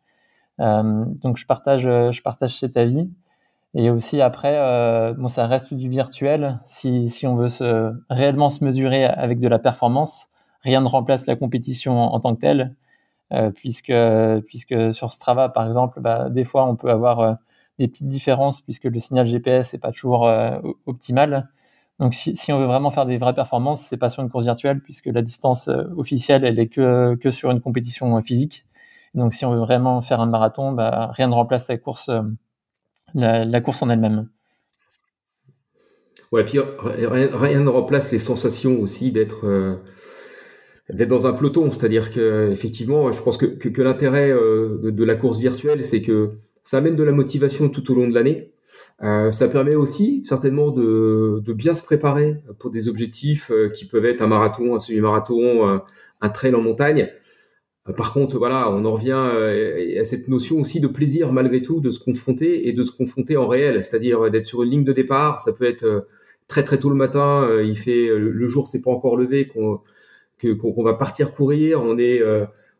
donc, 0.59 1.37
je 1.37 1.45
partage, 1.45 1.83
je 1.83 2.21
partage 2.21 2.59
cet 2.59 2.75
avis. 2.77 3.09
Et 3.73 3.89
aussi 3.89 4.21
après, 4.21 5.13
bon, 5.17 5.29
ça 5.29 5.47
reste 5.47 5.73
du 5.73 5.89
virtuel. 5.89 6.59
Si, 6.65 7.09
si 7.09 7.27
on 7.27 7.35
veut 7.35 7.49
réellement 8.09 8.49
se 8.49 8.63
mesurer 8.65 9.05
avec 9.05 9.39
de 9.39 9.47
la 9.47 9.59
performance, 9.59 10.29
rien 10.61 10.81
ne 10.81 10.87
remplace 10.87 11.25
la 11.27 11.37
compétition 11.37 12.01
en, 12.01 12.19
tant 12.19 12.35
que 12.35 12.41
telle, 12.41 12.75
puisque, 13.55 13.93
puisque 14.45 14.93
sur 14.93 15.11
Strava, 15.11 15.49
par 15.49 15.67
exemple, 15.67 15.99
bah, 15.99 16.29
des 16.29 16.45
fois, 16.45 16.65
on 16.65 16.75
peut 16.75 16.89
avoir 16.89 17.37
des 17.79 17.87
petites 17.87 18.07
différences 18.07 18.61
puisque 18.61 18.85
le 18.85 18.99
signal 18.99 19.25
GPS 19.25 19.73
n'est 19.73 19.79
pas 19.79 19.91
toujours 19.91 20.27
euh, 20.27 20.59
optimal. 20.85 21.49
Donc, 21.99 22.13
si, 22.13 22.53
on 22.53 22.59
veut 22.59 22.65
vraiment 22.65 22.91
faire 22.91 23.07
des 23.07 23.17
vraies 23.17 23.33
performances, 23.33 23.81
c'est 23.81 23.97
pas 23.97 24.09
sur 24.09 24.21
une 24.21 24.29
course 24.29 24.45
virtuelle 24.45 24.81
puisque 24.81 25.07
la 25.07 25.21
distance 25.21 25.67
euh, 25.67 25.83
officielle, 25.95 26.45
elle 26.45 26.59
est 26.59 26.67
que, 26.67 27.15
que 27.15 27.31
sur 27.31 27.49
une 27.49 27.61
compétition 27.61 28.17
euh, 28.17 28.21
physique. 28.21 28.65
Donc, 29.15 29.33
si 29.33 29.45
on 29.45 29.51
veut 29.51 29.59
vraiment 29.59 30.01
faire 30.01 30.19
un 30.19 30.27
marathon, 30.27 30.71
bah, 30.71 31.09
rien 31.11 31.27
ne 31.27 31.33
remplace 31.33 31.67
la 31.67 31.77
course, 31.77 32.11
la, 33.15 33.61
course 33.61 33.81
en 33.81 33.89
elle-même. 33.89 34.29
Ouais, 36.31 36.43
puis 36.43 36.59
rien, 36.59 37.61
ne 37.61 37.69
remplace 37.69 38.11
les 38.11 38.19
sensations 38.19 38.79
aussi 38.79 39.11
d'être 39.11 39.79
d'être 40.91 41.09
dans 41.09 41.27
un 41.27 41.33
peloton. 41.33 41.71
C'est-à-dire 41.71 42.11
que 42.11 42.49
effectivement, 42.51 43.11
je 43.11 43.21
pense 43.21 43.37
que, 43.37 43.45
que, 43.45 43.81
l'intérêt 43.81 44.31
de, 44.31 44.89
de, 44.89 45.03
la 45.03 45.15
course 45.15 45.39
virtuelle, 45.39 45.83
c'est 45.83 46.01
que 46.01 46.31
ça 46.63 46.77
amène 46.77 46.95
de 46.95 47.03
la 47.03 47.11
motivation 47.11 47.69
tout 47.69 47.91
au 47.91 47.95
long 47.95 48.07
de 48.07 48.13
l'année. 48.13 48.51
Euh, 49.03 49.31
ça 49.31 49.47
permet 49.47 49.75
aussi 49.75 50.23
certainement 50.25 50.71
de, 50.71 51.41
de, 51.45 51.53
bien 51.53 51.75
se 51.75 51.83
préparer 51.83 52.37
pour 52.57 52.71
des 52.71 52.87
objectifs 52.87 53.51
euh, 53.51 53.69
qui 53.69 53.85
peuvent 53.85 54.05
être 54.05 54.21
un 54.21 54.27
marathon, 54.27 54.75
un 54.75 54.79
semi-marathon, 54.79 55.69
euh, 55.69 55.77
un 56.21 56.29
trail 56.29 56.55
en 56.55 56.61
montagne. 56.61 57.09
Euh, 57.87 57.93
par 57.93 58.11
contre, 58.11 58.37
voilà, 58.37 58.71
on 58.71 58.85
en 58.85 58.91
revient 58.91 59.97
à 59.99 60.03
cette 60.03 60.27
notion 60.27 60.59
aussi 60.59 60.79
de 60.79 60.87
plaisir 60.87 61.31
malgré 61.31 61.61
tout, 61.61 61.79
de 61.79 61.91
se 61.91 61.99
confronter 61.99 62.67
et 62.67 62.73
de 62.73 62.83
se 62.83 62.91
confronter 62.91 63.37
en 63.37 63.47
réel, 63.47 63.83
c'est-à-dire 63.83 64.31
d'être 64.31 64.45
sur 64.45 64.63
une 64.63 64.71
ligne 64.71 64.83
de 64.83 64.93
départ. 64.93 65.39
Ça 65.39 65.53
peut 65.53 65.65
être 65.65 66.07
très 66.47 66.63
très 66.63 66.79
tôt 66.79 66.89
le 66.89 66.95
matin, 66.95 67.47
il 67.63 67.77
fait 67.77 68.07
le 68.17 68.47
jour 68.47 68.67
s'est 68.67 68.81
pas 68.81 68.91
encore 68.91 69.17
levé, 69.17 69.47
qu'on 69.47 69.81
qu'on 70.41 70.83
va 70.83 70.93
partir 70.93 71.33
courir, 71.33 71.81
on 71.81 71.97
est 71.97 72.21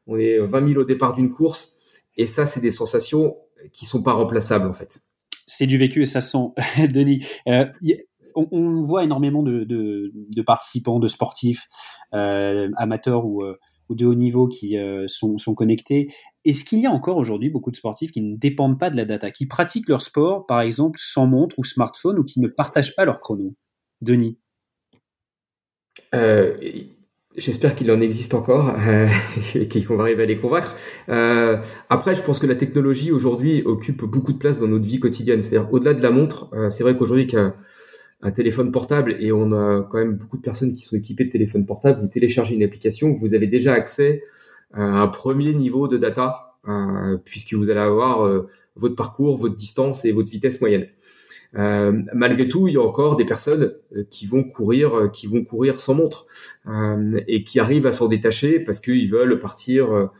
on 0.08 0.18
est 0.18 0.40
20 0.40 0.70
000 0.70 0.82
au 0.82 0.86
départ 0.86 1.14
d'une 1.14 1.32
course, 1.32 1.78
et 2.16 2.26
ça 2.26 2.46
c'est 2.46 2.62
des 2.62 2.72
sensations 2.72 3.36
qui 3.72 3.86
sont 3.86 4.03
pas 4.03 4.14
remplaçables 4.14 4.68
en 4.68 4.74
fait. 4.74 5.00
C'est 5.46 5.68
du 5.68 5.77
vécu 5.77 6.01
et 6.01 6.05
ça 6.05 6.22
sent, 6.22 6.50
Denis. 6.94 7.25
Euh, 7.48 7.66
on, 8.36 8.81
voit 8.84 9.03
énormément 9.03 9.42
de, 9.42 10.42
participants, 10.46 11.00
de 11.00 11.08
sportifs, 11.08 11.68
euh, 12.14 12.70
amateurs 12.77 13.24
euh, 13.25 13.58
ou, 13.90 13.96
de 13.96 14.05
haut 14.05 14.14
niveau 14.14 14.48
qui 14.48 14.77
sont, 15.08 15.38
sont, 15.38 15.55
connectés. 15.55 16.08
Est-ce 16.44 16.66
qu'il 16.66 16.79
y 16.79 16.86
a 16.86 16.92
encore 16.92 17.18
aujourd'hui 17.18 17.50
beaucoup 17.50 17.72
de 17.72 17.77
sportifs 17.77 18.12
qui 18.12 18.22
ne 18.22 18.36
dépendent 18.36 18.77
pas 18.77 18.90
de 18.90 18.98
la 18.98 19.05
data, 19.05 19.31
qui 19.31 19.48
pratiquent 19.48 19.88
leur 19.88 20.01
sport, 20.01 20.46
par 20.46 20.62
exemple, 20.62 21.00
sans 21.01 21.25
montre 21.25 21.58
ou 21.58 21.64
smartphone, 21.64 22.20
ou 22.20 22.24
qui 22.24 22.40
ne 22.42 22.48
partagent 22.48 22.96
pas 22.96 23.05
leur 23.05 23.22
chrono? 23.22 23.55
Denis? 24.01 24.38
J'espère 27.38 27.76
qu'il 27.76 27.92
en 27.92 28.02
existe 28.02 28.34
encore 28.34 28.76
euh, 28.80 29.08
et 29.56 29.84
qu'on 29.84 29.96
va 29.96 30.04
arriver 30.04 30.24
à 30.24 30.26
les 30.26 30.38
convaincre. 30.38 30.76
Euh, 31.10 31.58
après, 31.90 32.16
je 32.16 32.24
pense 32.24 32.40
que 32.40 32.48
la 32.48 32.56
technologie 32.56 33.12
aujourd'hui 33.12 33.62
occupe 33.64 34.04
beaucoup 34.04 34.34
de 34.34 34.40
place 34.40 34.60
dans 34.60 34.68
notre 34.68 34.86
vie 34.86 35.00
quotidienne. 35.00 35.42
C'est-à-dire 35.42 35.72
au-delà 35.72 35.94
de 35.94 36.02
la 36.02 36.10
montre, 36.10 36.50
euh, 36.54 36.70
c'est 36.70 36.84
vrai 36.84 36.96
qu'aujourd'hui 36.96 37.28
qu'un 37.28 37.54
un 38.22 38.32
téléphone 38.32 38.72
portable 38.72 39.16
et 39.20 39.32
on 39.32 39.52
a 39.52 39.84
quand 39.84 40.00
même 40.00 40.16
beaucoup 40.16 40.38
de 40.38 40.42
personnes 40.42 40.74
qui 40.74 40.82
sont 40.82 40.96
équipées 40.96 41.26
de 41.26 41.30
téléphones 41.30 41.66
portables. 41.66 42.00
Vous 42.00 42.08
téléchargez 42.08 42.56
une 42.56 42.64
application, 42.64 43.14
vous 43.14 43.36
avez 43.36 43.48
déjà 43.48 43.74
accès 43.74 44.24
à 44.74 44.82
un 44.82 45.08
premier 45.08 45.54
niveau 45.54 45.88
de 45.88 45.98
data 45.98 46.56
euh, 46.68 47.18
puisque 47.24 47.54
vous 47.54 47.70
allez 47.70 47.80
avoir 47.80 48.26
euh, 48.26 48.48
votre 48.76 48.96
parcours, 48.96 49.38
votre 49.38 49.56
distance 49.56 50.04
et 50.06 50.12
votre 50.12 50.32
vitesse 50.32 50.60
moyenne. 50.62 50.88
Euh, 51.57 52.03
malgré 52.13 52.48
tout, 52.48 52.67
il 52.67 52.75
y 52.75 52.77
a 52.77 52.81
encore 52.81 53.15
des 53.15 53.25
personnes 53.25 53.74
euh, 53.96 54.03
qui 54.09 54.25
vont 54.25 54.43
courir, 54.43 54.96
euh, 54.96 55.07
qui 55.07 55.27
vont 55.27 55.43
courir 55.43 55.79
sans 55.79 55.96
montre 55.96 56.27
et 57.27 57.43
qui 57.43 57.59
arrivent 57.59 57.87
à 57.87 57.91
s'en 57.91 58.07
détacher 58.07 58.59
parce 58.59 58.79
qu'ils 58.79 59.09
veulent 59.09 59.39
partir 59.39 60.11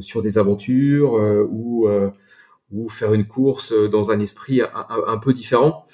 sur 0.00 0.22
des 0.22 0.38
aventures 0.38 1.12
ou 1.50 1.86
ou 2.70 2.88
faire 2.88 3.12
une 3.12 3.26
course 3.26 3.74
dans 3.90 4.10
un 4.10 4.18
esprit 4.18 4.62
un, 4.62 5.18
peu 5.18 5.34
différent. 5.34 5.84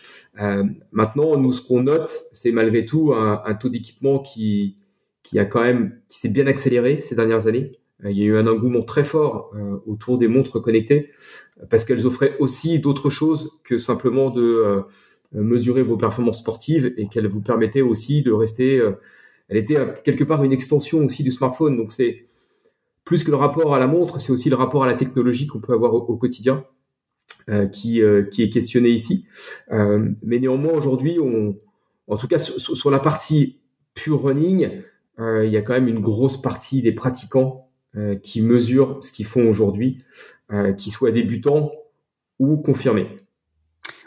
maintenant, 0.93 1.37
nous, 1.37 1.53
ce 1.53 1.61
qu'on 1.61 1.83
note, 1.83 2.11
c'est 2.33 2.53
malgré 2.53 2.85
tout 2.87 3.13
un, 3.13 3.43
un 3.45 3.55
taux 3.55 3.69
d'équipement 3.69 4.21
qui 4.21 4.77
qui 5.25 5.39
a 5.39 5.45
quand 5.45 5.63
même 5.63 6.01
qui 6.09 6.19
s'est 6.19 6.29
bien 6.29 6.47
accéléré 6.47 7.01
ces 7.01 7.17
dernières 7.17 7.49
années. 7.49 7.73
Il 8.05 8.17
y 8.17 8.23
a 8.23 8.27
eu 8.27 8.37
un 8.37 8.47
engouement 8.47 8.83
très 8.83 9.03
fort 9.03 9.53
autour 9.87 10.19
des 10.19 10.29
montres 10.29 10.63
connectées 10.63 11.11
parce 11.69 11.85
qu'elles 11.85 12.07
offraient 12.07 12.37
aussi 12.39 12.79
d'autres 12.79 13.11
choses 13.11 13.61
que 13.65 13.77
simplement 13.77 14.31
de 14.31 14.87
euh, 15.35 15.43
mesurer 15.43 15.83
vos 15.83 15.99
performances 15.99 16.39
sportives 16.39 16.95
et 16.97 17.07
qu'elles 17.07 17.27
vous 17.27 17.43
permettaient 17.43 17.83
aussi 17.83 18.23
de 18.23 18.33
rester. 18.33 18.79
Euh, 18.79 18.93
elle 19.49 19.59
était 19.59 19.77
quelque 20.03 20.25
part 20.25 20.43
une 20.43 20.53
extension 20.53 21.05
aussi 21.05 21.23
du 21.23 21.31
smartphone. 21.31 21.77
Donc 21.77 21.93
c'est 21.93 22.25
plus 23.05 23.25
que 23.25 23.31
le 23.31 23.37
rapport 23.37 23.75
à 23.75 23.79
la 23.79 23.87
montre, 23.87 24.21
c'est 24.21 24.33
aussi 24.33 24.49
le 24.49 24.57
rapport 24.57 24.85
à 24.85 24.87
la 24.87 24.95
technologie 24.95 25.47
qu'on 25.47 25.61
peut 25.61 25.73
avoir 25.75 25.95
au, 25.95 26.17
quotidien 26.17 26.65
euh, 27.49 27.67
qui, 27.67 28.03
qui 28.31 28.43
est 28.43 28.51
questionné 28.51 28.91
ici. 28.91 29.27
mais 29.71 30.39
néanmoins 30.39 30.73
aujourd'hui, 30.73 31.19
on, 31.19 31.57
en 32.07 32.17
tout 32.17 32.29
cas 32.29 32.39
sur, 32.39 32.77
sur 32.77 32.91
la 32.91 33.01
partie 33.01 33.59
pure 33.95 34.23
running, 34.23 34.83
il 35.19 35.49
y 35.49 35.57
a 35.57 35.63
quand 35.63 35.73
même 35.73 35.89
une 35.89 36.01
grosse 36.01 36.41
partie 36.41 36.83
des 36.83 36.93
pratiquants 36.93 37.68
qui 38.23 38.43
mesurent 38.43 39.03
ce 39.03 39.11
qu'ils 39.11 39.27
font 39.27 39.49
aujourd'hui 39.49 40.05
euh, 40.51 40.73
qui 40.73 40.91
soient 40.91 41.11
débutants 41.11 41.71
ou 42.39 42.57
confirmés. 42.57 43.07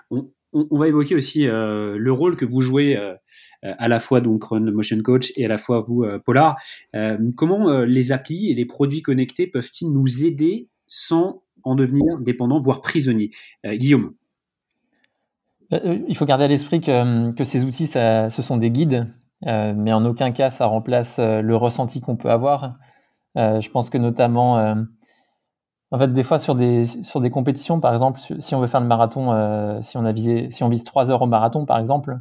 On, 0.10 0.26
va 0.72 0.88
évoquer 0.88 1.14
aussi 1.14 1.46
euh, 1.46 1.98
le 2.00 2.12
rôle 2.12 2.36
que 2.36 2.46
vous 2.46 2.62
jouez 2.62 2.98
euh, 2.98 3.14
à 3.62 3.88
la 3.88 4.00
fois 4.00 4.22
donc 4.22 4.46
Run 4.46 4.72
Motion 4.72 5.00
Coach 5.04 5.32
et 5.36 5.46
à 5.46 5.48
la 5.48 5.60
fois 5.60 5.84
vous 5.86 6.04
Polar. 6.26 6.58
comment 7.38 7.82
les 7.82 8.12
applis 8.12 8.50
et 8.50 8.56
les 8.56 8.66
produits 8.66 9.04
connectés 9.04 9.46
peuvent-ils 9.46 9.92
nous 9.92 10.26
aider 10.26 10.68
sans 10.88 11.44
en 11.62 11.76
devenir 11.76 12.18
dépendants, 12.18 12.60
voire 12.60 12.82
prisonniers? 12.82 13.30
Guillaume 13.64 14.16
il 16.08 16.18
faut 16.18 16.26
garder 16.26 16.46
à 16.46 16.48
l'esprit 16.48 16.82
que, 16.82 17.32
que, 17.34 17.44
ces 17.46 17.64
outils, 17.64 17.88
ça, 17.88 18.30
ce 18.30 18.42
sont 18.42 18.58
des 18.58 18.72
guides, 18.72 19.08
mais 19.46 19.94
en 19.94 20.04
aucun 20.06 20.32
cas 20.32 20.50
ça 20.50 20.66
remplace 20.66 21.20
le 21.20 21.56
ressenti 21.56 22.02
qu'on 22.02 22.18
peut 22.18 22.32
avoir. 22.32 22.80
Je 23.36 23.70
pense 23.70 23.90
que 23.90 23.98
notamment 23.98 24.76
en 25.92 26.00
fait, 26.00 26.14
des 26.14 26.24
fois, 26.24 26.40
sur 26.40 26.56
des, 26.56 26.86
sur 26.86 27.20
des 27.20 27.30
compétitions, 27.30 27.82
par 27.82 27.92
exemple, 27.92 28.20
si 28.40 28.56
on 28.56 28.62
veut 28.62 28.68
faire 28.68 28.80
le 28.80 28.88
marathon, 28.88 29.34
euh, 29.34 29.82
si, 29.82 29.98
on 29.98 30.06
a 30.06 30.14
visé, 30.14 30.50
si 30.50 30.64
on 30.64 30.70
vise 30.70 30.86
3 30.86 31.12
heures 31.12 31.22
au 31.22 31.28
marathon, 31.28 31.66
par 31.66 31.78
exemple, 31.80 32.18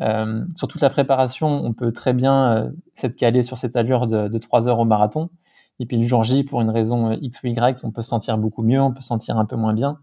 euh, 0.00 0.44
sur 0.54 0.68
toute 0.68 0.80
la 0.80 0.90
préparation, 0.90 1.48
on 1.48 1.72
peut 1.72 1.90
très 1.90 2.12
bien 2.12 2.52
euh, 2.52 2.70
s'être 2.94 3.16
calé 3.16 3.42
sur 3.42 3.58
cette 3.58 3.74
allure 3.74 4.06
de, 4.06 4.28
de 4.28 4.38
3 4.38 4.68
heures 4.68 4.78
au 4.78 4.84
marathon. 4.84 5.30
Et 5.80 5.86
puis 5.86 5.96
le 5.96 6.04
jour 6.04 6.22
J, 6.22 6.44
pour 6.44 6.60
une 6.60 6.70
raison 6.70 7.10
X 7.10 7.42
ou 7.42 7.48
Y, 7.48 7.80
on 7.82 7.90
peut 7.90 8.02
se 8.02 8.08
sentir 8.08 8.38
beaucoup 8.38 8.62
mieux, 8.62 8.80
on 8.80 8.92
peut 8.92 9.00
se 9.00 9.08
sentir 9.08 9.36
un 9.36 9.44
peu 9.44 9.56
moins 9.56 9.74
bien. 9.74 9.98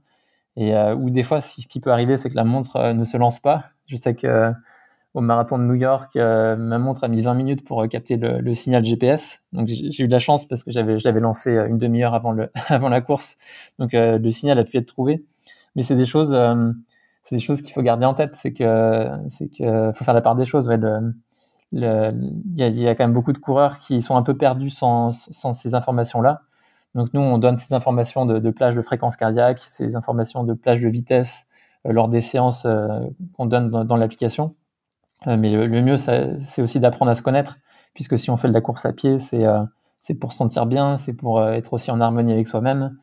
Et 0.57 0.73
ou 0.93 1.09
des 1.09 1.23
fois, 1.23 1.41
ce 1.41 1.67
qui 1.67 1.81
peut 1.81 1.91
arriver, 1.91 2.15
c'est 2.15 2.29
que 2.29 2.35
la 2.35 2.45
montre 2.45 2.93
ne 2.93 3.03
se 3.03 3.17
lance 3.17 3.41
pas. 3.41 3.65
Je 3.87 3.97
sais 3.97 4.15
que 4.15 4.53
au 5.15 5.21
marathon 5.21 5.57
de 5.57 5.63
New 5.63 5.75
York, 5.75 6.15
ma 6.15 6.77
montre 6.77 7.03
a 7.03 7.07
mis 7.07 7.21
20 7.21 7.33
minutes 7.33 7.65
pour 7.65 7.87
capter 7.87 8.17
le, 8.17 8.53
signal 8.53 8.85
GPS. 8.85 9.39
Donc 9.53 9.67
j'ai 9.67 10.03
eu 10.03 10.07
de 10.07 10.11
la 10.11 10.19
chance 10.19 10.45
parce 10.45 10.63
que 10.63 10.71
j'avais 10.71 10.99
je 10.99 11.05
l'avais 11.05 11.21
lancé 11.21 11.51
une 11.51 11.77
demi-heure 11.77 12.13
avant 12.13 12.33
le 12.33 12.51
avant 12.67 12.89
la 12.89 13.01
course. 13.01 13.37
Donc 13.79 13.91
le 13.93 14.29
signal 14.29 14.59
a 14.59 14.65
pu 14.65 14.77
être 14.77 14.85
trouvé. 14.85 15.25
Mais 15.75 15.83
c'est 15.83 15.95
des 15.95 16.05
choses 16.05 16.37
c'est 17.23 17.35
des 17.35 17.41
choses 17.41 17.61
qu'il 17.61 17.73
faut 17.73 17.81
garder 17.81 18.05
en 18.05 18.13
tête. 18.13 18.35
C'est 18.35 18.53
que 18.53 19.09
c'est 19.29 19.47
que 19.47 19.91
faut 19.95 20.03
faire 20.03 20.13
la 20.13 20.21
part 20.21 20.35
des 20.35 20.45
choses. 20.45 20.69
Il 21.71 21.81
y, 21.81 22.87
a, 22.87 22.95
quand 22.95 23.03
même 23.03 23.13
beaucoup 23.13 23.33
de 23.33 23.39
coureurs 23.39 23.79
qui 23.79 24.01
sont 24.01 24.15
un 24.15 24.21
peu 24.21 24.37
perdus 24.37 24.69
sans, 24.69 25.11
sans 25.11 25.53
ces 25.53 25.75
informations-là. 25.75 26.41
Donc 26.93 27.13
nous, 27.13 27.21
on 27.21 27.37
donne 27.37 27.57
ces 27.57 27.73
informations 27.73 28.25
de, 28.25 28.49
plage 28.51 28.75
de 28.75 28.81
fréquence 28.81 29.17
cardiaque, 29.17 29.59
ces 29.59 29.95
informations 29.97 30.43
de 30.45 30.53
plage 30.53 30.81
de 30.81 30.87
vitesse 30.87 31.45
euh, 31.85 31.91
lors 31.91 32.07
des 32.07 32.21
séances 32.21 32.65
euh, 32.65 32.87
qu'on 33.33 33.45
donne 33.45 33.69
dans 33.69 33.97
l'application. 33.97 34.55
Euh, 35.27 35.37
mais 35.37 35.51
le, 35.51 35.81
mieux, 35.81 35.97
c'est 35.97 36.61
aussi 36.61 36.79
d'apprendre 36.79 37.11
à 37.11 37.15
se 37.15 37.21
connaître, 37.21 37.57
puisque 37.93 38.19
si 38.19 38.29
on 38.29 38.37
fait 38.37 38.47
de 38.47 38.53
la 38.53 38.61
course 38.61 38.85
à 38.85 38.93
pied, 38.93 39.19
c'est 39.19 39.45
c'est 39.99 40.15
pour 40.15 40.33
se 40.33 40.37
sentir 40.37 40.67
bien, 40.67 40.97
c'est 40.97 41.13
pour 41.13 41.43
être 41.43 41.73
aussi 41.73 41.89
en 41.91 41.99
harmonie 41.99 42.33
avec 42.33 42.47
soi-même. 42.47 42.97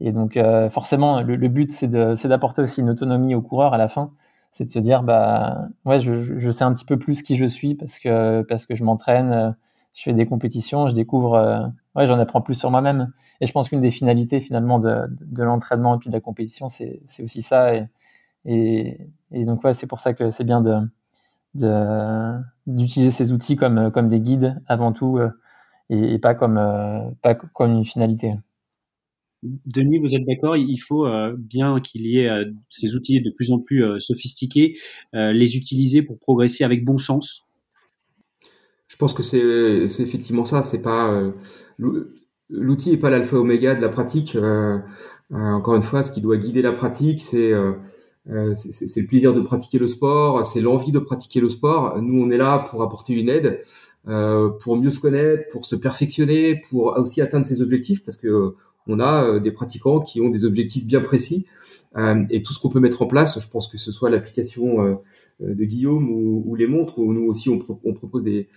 Et 0.00 0.12
donc 0.12 0.38
forcément, 0.70 1.22
le, 1.22 1.48
but, 1.48 1.72
c'est 1.72 1.88
d'apporter 1.88 2.62
aussi 2.62 2.80
une 2.80 2.90
autonomie 2.90 3.34
au 3.34 3.42
coureur 3.42 3.74
à 3.74 3.78
la 3.78 3.88
fin. 3.88 4.12
C'est 4.52 4.64
de 4.64 4.70
se 4.70 4.78
dire 4.78 5.02
bah 5.02 5.68
ouais 5.84 6.00
je, 6.00 6.50
sais 6.50 6.64
un 6.64 6.72
petit 6.72 6.86
peu 6.86 6.98
plus 6.98 7.22
qui 7.22 7.36
je 7.36 7.44
suis 7.44 7.74
parce 7.74 7.98
que 7.98 8.44
je 8.70 8.84
m'entraîne 8.84 9.30
euh, 9.32 9.50
je 9.92 10.02
fais 10.02 10.14
des 10.14 10.24
compétitions 10.24 10.88
je 10.88 10.94
découvre 10.94 11.34
euh, 11.34 11.60
ouais 11.94 12.06
j'en 12.06 12.18
apprends 12.18 12.40
plus 12.40 12.54
sur 12.54 12.70
moi-même. 12.70 13.12
Et 13.42 13.46
je 13.46 13.52
pense 13.52 13.68
qu'une 13.68 13.82
des 13.82 13.90
finalités 13.90 14.40
finalement 14.40 14.78
de, 14.78 15.08
l'entraînement 15.36 15.96
et 15.96 15.98
puis 15.98 16.08
de 16.08 16.14
la 16.14 16.20
compétition 16.20 16.68
c'est 16.70 17.02
aussi 17.22 17.42
ça. 17.42 17.74
Et, 18.46 19.10
et 19.32 19.44
donc 19.44 19.62
ouais 19.64 19.74
c'est 19.74 19.86
pour 19.86 20.00
ça 20.00 20.14
que 20.14 20.30
c'est 20.30 20.44
bien 20.44 20.62
de 20.62 20.80
d'utiliser 21.56 23.10
ces 23.10 23.32
outils 23.32 23.56
comme 23.56 23.90
comme 23.90 24.08
des 24.08 24.20
guides 24.20 24.60
avant 24.66 24.92
tout 24.92 25.18
euh, 25.18 25.30
et, 25.90 26.14
et, 26.14 26.18
pas 26.18 26.34
comme 26.34 26.60
pas 27.22 27.34
comme 27.34 27.72
une 27.72 27.84
finalité 27.84 28.34
Denis, 29.42 29.98
vous 29.98 30.14
êtes 30.14 30.24
d'accord 30.26 30.56
Il 30.56 30.78
faut 30.78 31.06
euh, 31.06 31.34
bien 31.36 31.80
qu'il 31.80 32.06
y 32.06 32.20
ait 32.20 32.28
euh, 32.28 32.44
ces 32.70 32.94
outils 32.96 33.20
de 33.20 33.30
plus 33.30 33.50
en 33.52 33.58
plus 33.58 33.84
euh, 33.84 33.98
sophistiqués, 33.98 34.76
les 35.12 35.56
utiliser 35.56 36.02
pour 36.02 36.18
progresser 36.18 36.64
avec 36.64 36.84
bon 36.84 36.98
sens? 36.98 37.42
Je 38.88 38.96
pense 38.96 39.14
que 39.14 39.22
c'est 39.22 40.02
effectivement 40.02 40.44
ça. 40.44 40.62
C'est 40.62 40.82
pas 40.82 41.20
l'outil 42.48 42.90
n'est 42.90 42.96
pas 42.96 43.10
l'alpha 43.10 43.36
oméga 43.36 43.74
de 43.74 43.80
la 43.80 43.88
pratique. 43.88 44.36
encore 45.30 45.74
une 45.76 45.82
fois, 45.82 46.02
ce 46.02 46.12
qui 46.12 46.20
doit 46.20 46.36
guider 46.36 46.62
la 46.62 46.72
pratique, 46.72 47.20
c'est 47.20 47.52
c'est 48.54 49.00
le 49.00 49.06
plaisir 49.06 49.34
de 49.34 49.40
pratiquer 49.40 49.78
le 49.78 49.86
sport, 49.86 50.44
c'est 50.44 50.60
l'envie 50.60 50.92
de 50.92 50.98
pratiquer 50.98 51.40
le 51.40 51.48
sport. 51.48 52.00
Nous, 52.02 52.20
on 52.20 52.30
est 52.30 52.36
là 52.36 52.58
pour 52.58 52.82
apporter 52.82 53.12
une 53.14 53.28
aide, 53.28 53.62
pour 54.04 54.76
mieux 54.76 54.90
se 54.90 55.00
connaître, 55.00 55.44
pour 55.52 55.64
se 55.64 55.76
perfectionner, 55.76 56.60
pour 56.68 56.96
aussi 56.98 57.20
atteindre 57.20 57.46
ses 57.46 57.62
objectifs, 57.62 58.04
parce 58.04 58.16
que 58.16 58.54
on 58.86 59.00
a 59.00 59.24
euh, 59.24 59.40
des 59.40 59.50
pratiquants 59.50 60.00
qui 60.00 60.20
ont 60.20 60.28
des 60.28 60.44
objectifs 60.44 60.86
bien 60.86 61.00
précis. 61.00 61.46
Euh, 61.96 62.24
et 62.30 62.42
tout 62.42 62.52
ce 62.52 62.60
qu'on 62.60 62.68
peut 62.68 62.80
mettre 62.80 63.00
en 63.02 63.06
place, 63.06 63.40
je 63.40 63.48
pense 63.48 63.68
que 63.68 63.78
ce 63.78 63.90
soit 63.90 64.10
l'application 64.10 64.84
euh, 64.84 64.94
de 65.40 65.64
Guillaume 65.64 66.10
ou, 66.10 66.54
les 66.54 66.66
montres, 66.66 66.98
où 66.98 67.12
nous 67.12 67.26
aussi 67.26 67.48
on, 67.48 67.58
propose 67.58 68.22
des, 68.22 68.48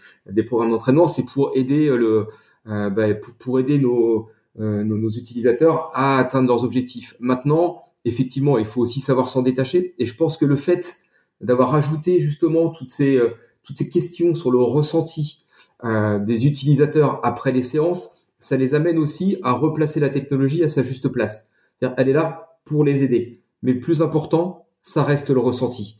programmes 0.44 0.72
d'entraînement, 0.72 1.08
c'est 1.08 1.26
pour 1.26 1.52
aider 1.56 1.88
le, 1.88 2.28
bah, 2.66 3.14
pour, 3.40 3.60
aider 3.60 3.80
nos, 3.80 4.28
nos, 4.58 5.10
utilisateurs 5.10 5.92
à 5.94 6.18
atteindre 6.18 6.50
leurs 6.50 6.66
objectifs. 6.66 7.16
Maintenant, 7.22 7.84
effectivement, 8.06 8.58
il 8.58 8.66
faut 8.66 8.82
aussi 8.82 9.00
savoir 9.00 9.30
s'en 9.30 9.42
détacher. 9.42 9.96
Et 9.98 10.06
je 10.06 10.16
pense 10.16 10.38
que 10.38 10.46
le 10.46 10.56
fait 10.56 10.98
d'avoir 11.42 11.74
ajouté 11.76 12.20
justement 12.20 12.70
toutes 12.70 12.90
ces 12.90 13.20
toutes 13.64 13.78
ces 13.78 13.90
questions 13.90 14.34
sur 14.34 14.52
le 14.52 14.60
ressenti 14.60 15.46
des 15.84 16.48
utilisateurs 16.48 17.20
après 17.24 17.52
les 17.52 17.62
séances, 17.62 18.16
ça 18.40 18.58
les 18.58 18.74
amène 18.74 18.98
aussi 18.98 19.38
à 19.44 19.52
replacer 19.52 20.00
la 20.00 20.10
technologie 20.10 20.64
à 20.64 20.70
sa 20.70 20.82
juste 20.84 21.08
place. 21.10 21.52
Elle 21.82 22.10
est 22.10 22.14
là 22.14 22.58
pour 22.66 22.84
les 22.84 23.04
aider. 23.04 23.42
Mais 23.62 23.74
le 23.74 23.80
plus 23.80 24.02
important, 24.02 24.66
ça 24.82 25.04
reste 25.04 25.30
le 25.30 25.40
ressenti. 25.40 25.98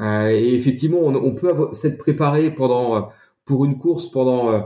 Euh, 0.00 0.28
et 0.28 0.54
effectivement, 0.54 1.00
on, 1.00 1.34
peut 1.34 1.68
s'être 1.72 1.98
préparé 1.98 2.54
pendant 2.54 2.96
euh, 2.96 3.00
pour 3.44 3.64
une 3.64 3.76
course 3.76 4.10
pendant 4.10 4.50
euh, 4.50 4.60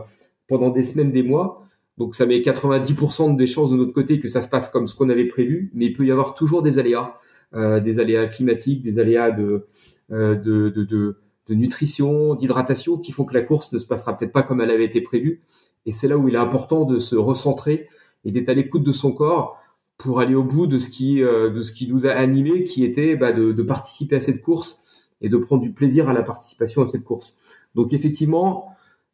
pendant 0.46 0.70
des 0.70 0.85
semaines, 0.85 1.11
des 1.11 1.25
mois. 1.25 1.65
Donc 1.98 2.14
ça 2.14 2.26
met 2.26 2.38
90% 2.38 3.37
des 3.37 3.46
chances 3.46 3.70
de 3.70 3.76
notre 3.76 3.92
côté 3.92 4.18
que 4.18 4.28
ça 4.28 4.40
se 4.40 4.48
passe 4.48 4.68
comme 4.68 4.87
ce 4.87 4.94
qu'on 4.94 5.09
avait 5.09 5.26
prévu. 5.26 5.70
Mais 5.74 5.87
il 5.87 5.92
peut 5.92 6.04
y 6.04 6.11
avoir 6.11 6.35
toujours 6.35 6.62
des 6.62 6.78
aléas, 6.78 7.14
des 7.54 7.98
aléas 7.98 8.26
climatiques, 8.26 8.82
des 8.82 8.98
aléas 8.98 9.30
de 9.30 9.66
de, 10.11 10.35
de, 10.35 10.85
de, 10.85 11.16
de 11.48 11.54
nutrition, 11.54 12.35
d'hydratation, 12.35 12.98
qui 12.98 13.12
font 13.12 13.24
que 13.24 13.35
la 13.35 13.42
course 13.42 13.72
ne 13.72 13.78
se 13.78 13.87
passera 13.87 14.16
peut-être 14.16 14.32
pas 14.32 14.42
comme 14.42 14.61
elle 14.61 14.70
avait 14.70 14.85
été 14.85 15.00
prévue. 15.00 15.40
Et 15.87 15.92
c'est 15.92 16.09
là 16.09 16.16
où 16.16 16.28
il 16.28 16.35
est 16.35 16.38
important 16.38 16.85
de 16.85 16.98
se 16.98 17.16
recentrer 17.16 17.87
et 18.24 18.32
d'être 18.32 18.48
à 18.48 18.54
l'écoute 18.54 18.82
de 18.82 18.92
son 18.92 19.12
corps 19.12 19.59
pour 19.96 20.20
aller 20.20 20.35
au 20.35 20.44
bout 20.44 20.66
de 20.66 20.78
ce 20.78 20.90
qui 20.90 21.22
euh, 21.22 21.48
de 21.48 21.62
ce 21.62 21.72
qui 21.72 21.88
nous 21.88 22.06
a 22.06 22.11
animé, 22.11 22.64
qui 22.64 22.85
était 22.85 23.16
bah, 23.16 23.32
de, 23.32 23.52
de, 23.52 23.62
participer 23.62 24.16
à 24.16 24.20
cette 24.20 24.42
course 24.42 24.85
et 25.22 25.28
de 25.28 25.37
prendre 25.38 25.62
du 25.62 25.72
plaisir 25.72 26.09
à 26.09 26.12
la 26.12 26.22
participation 26.22 26.82
à 26.82 26.87
cette 26.87 27.04
course. 27.04 27.40
Donc 27.74 27.92
effectivement, 27.92 28.66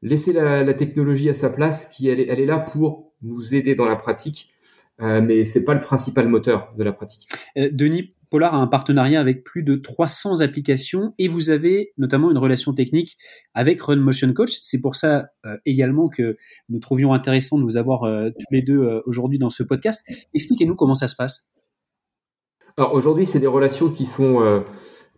laisser 0.02 0.32
la, 0.32 0.64
la 0.64 0.74
technologie 0.74 1.30
à 1.30 1.34
sa 1.34 1.48
place, 1.48 1.90
qui 1.90 2.08
elle 2.08 2.20
est, 2.20 2.26
elle 2.28 2.40
est 2.40 2.46
là 2.46 2.58
pour 2.58 3.12
nous 3.22 3.54
aider 3.54 3.74
dans 3.74 3.86
la 3.86 3.96
pratique, 3.96 4.50
euh, 5.00 5.20
mais 5.20 5.44
c'est 5.44 5.64
pas 5.64 5.74
le 5.74 5.80
principal 5.80 6.28
moteur 6.28 6.72
de 6.76 6.84
la 6.84 6.92
pratique. 6.92 7.28
Euh, 7.56 7.70
Denis, 7.72 8.10
Polar 8.30 8.54
a 8.54 8.58
un 8.58 8.66
partenariat 8.66 9.20
avec 9.20 9.44
plus 9.44 9.62
de 9.62 9.76
300 9.76 10.40
applications 10.40 11.14
et 11.18 11.28
vous 11.28 11.50
avez 11.50 11.92
notamment 11.98 12.30
une 12.30 12.38
relation 12.38 12.72
technique 12.72 13.16
avec 13.54 13.80
Run 13.80 13.96
Motion 13.96 14.32
Coach. 14.32 14.58
C'est 14.60 14.80
pour 14.80 14.96
ça 14.96 15.26
euh, 15.44 15.56
également 15.66 16.08
que 16.08 16.36
nous 16.68 16.78
trouvions 16.78 17.12
intéressant 17.12 17.58
de 17.58 17.64
vous 17.64 17.76
avoir 17.76 18.04
euh, 18.04 18.30
tous 18.30 18.52
les 18.52 18.62
deux 18.62 19.02
aujourd'hui 19.06 19.38
dans 19.38 19.50
ce 19.50 19.62
podcast. 19.62 20.02
Expliquez-nous 20.34 20.76
comment 20.76 20.94
ça 20.94 21.08
se 21.08 21.16
passe. 21.16 21.50
Alors 22.78 22.94
aujourd'hui, 22.94 23.26
c'est 23.26 23.40
des 23.40 23.46
relations 23.46 23.90
qui 23.90 24.06
sont 24.06 24.62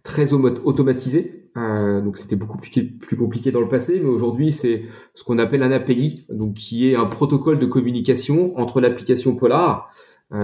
très 0.05 0.33
automatisées. 0.33 1.51
donc 1.57 2.17
c'était 2.17 2.37
beaucoup 2.37 2.59
plus, 2.59 3.17
compliqué 3.17 3.51
dans 3.51 3.61
le 3.61 3.69
passé, 3.69 4.01
mais 4.01 4.09
aujourd'hui 4.09 4.53
c'est 4.53 4.83
ce 5.15 5.25
qu'on 5.25 5.39
appelle 5.39 5.63
un 5.63 5.73
API, 5.73 6.27
donc 6.29 6.55
qui 6.55 6.89
est 6.89 6.95
un 6.95 7.07
protocole 7.07 7.59
de 7.59 7.67
communication 7.67 8.57
entre 8.59 8.81
l'application 8.81 9.35
Polar, 9.35 9.91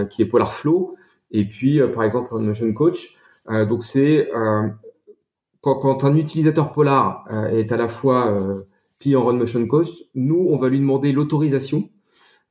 qui 0.08 0.22
est 0.22 0.26
Polar 0.26 0.52
Flow, 0.52 0.96
et 1.30 1.46
puis, 1.46 1.80
euh, 1.80 1.88
par 1.88 2.04
exemple, 2.04 2.34
Notion 2.38 2.72
Coach. 2.72 3.16
Euh, 3.48 3.64
donc, 3.64 3.82
c'est 3.82 4.32
euh, 4.34 4.68
quand, 5.60 5.78
quand, 5.78 6.04
un 6.04 6.16
utilisateur 6.16 6.72
Polar 6.72 7.24
est 7.52 7.70
à 7.72 7.76
la 7.76 7.88
fois 7.88 8.34
puis 8.98 9.16
en 9.16 9.24
Run 9.24 9.34
Motion 9.34 9.66
Coach, 9.66 9.88
nous, 10.14 10.46
on 10.50 10.56
va 10.56 10.68
lui 10.68 10.78
demander 10.78 11.12
l'autorisation 11.12 11.88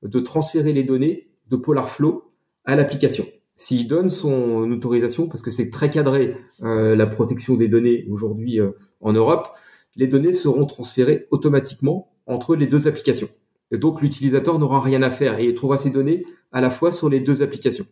de 0.04 0.20
transférer 0.20 0.74
les 0.74 0.84
données 0.84 1.30
de 1.50 1.56
Polar 1.56 1.90
Flow 1.90 2.32
à 2.66 2.76
l'application. 2.76 3.26
S'il 3.60 3.90
donne 3.90 4.10
son 4.10 4.72
autorisation, 4.72 5.28
parce 5.28 5.42
que 5.42 5.52
c'est 5.52 5.70
très 5.70 5.90
cadré 5.90 6.38
euh, 6.64 6.96
la 6.96 7.06
protection 7.08 7.56
des 7.56 7.68
données 7.68 8.08
aujourd'hui 8.10 8.60
en 9.02 9.12
Europe, 9.12 9.50
les 9.98 10.08
données 10.08 10.32
seront 10.32 10.66
transférées 10.66 11.28
automatiquement 11.30 12.10
entre 12.26 12.56
les 12.56 12.68
deux 12.68 12.88
applications. 12.88 13.28
Et 13.72 13.78
donc 13.78 14.02
l'utilisateur 14.02 14.60
n'aura 14.60 14.80
rien 14.80 15.02
à 15.02 15.10
faire 15.10 15.40
et 15.40 15.46
il 15.46 15.54
trouvera 15.56 15.78
ses 15.78 15.90
données 15.90 16.26
à 16.54 16.62
la 16.62 16.70
fois 16.70 16.94
sur 16.94 17.10
les 17.10 17.20
deux 17.20 17.44
applications. 17.44 17.86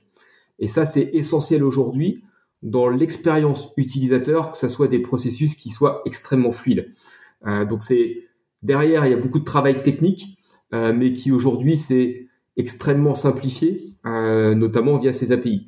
Et 0.57 0.67
ça, 0.67 0.85
c'est 0.85 1.09
essentiel 1.13 1.63
aujourd'hui 1.63 2.23
dans 2.63 2.87
l'expérience 2.87 3.69
utilisateur, 3.77 4.51
que 4.51 4.57
ce 4.57 4.69
soit 4.69 4.87
des 4.87 4.99
processus 4.99 5.55
qui 5.55 5.69
soient 5.69 6.01
extrêmement 6.05 6.51
fluides. 6.51 6.87
Euh, 7.45 7.65
donc 7.65 7.83
c'est 7.83 8.23
derrière, 8.63 9.05
il 9.05 9.11
y 9.11 9.13
a 9.13 9.17
beaucoup 9.17 9.39
de 9.39 9.43
travail 9.43 9.83
technique, 9.83 10.37
euh, 10.73 10.93
mais 10.93 11.13
qui 11.13 11.31
aujourd'hui 11.31 11.75
c'est 11.75 12.26
extrêmement 12.57 13.15
simplifié, 13.15 13.81
euh, 14.05 14.55
notamment 14.55 14.97
via 14.97 15.13
ces 15.13 15.31
API. 15.31 15.67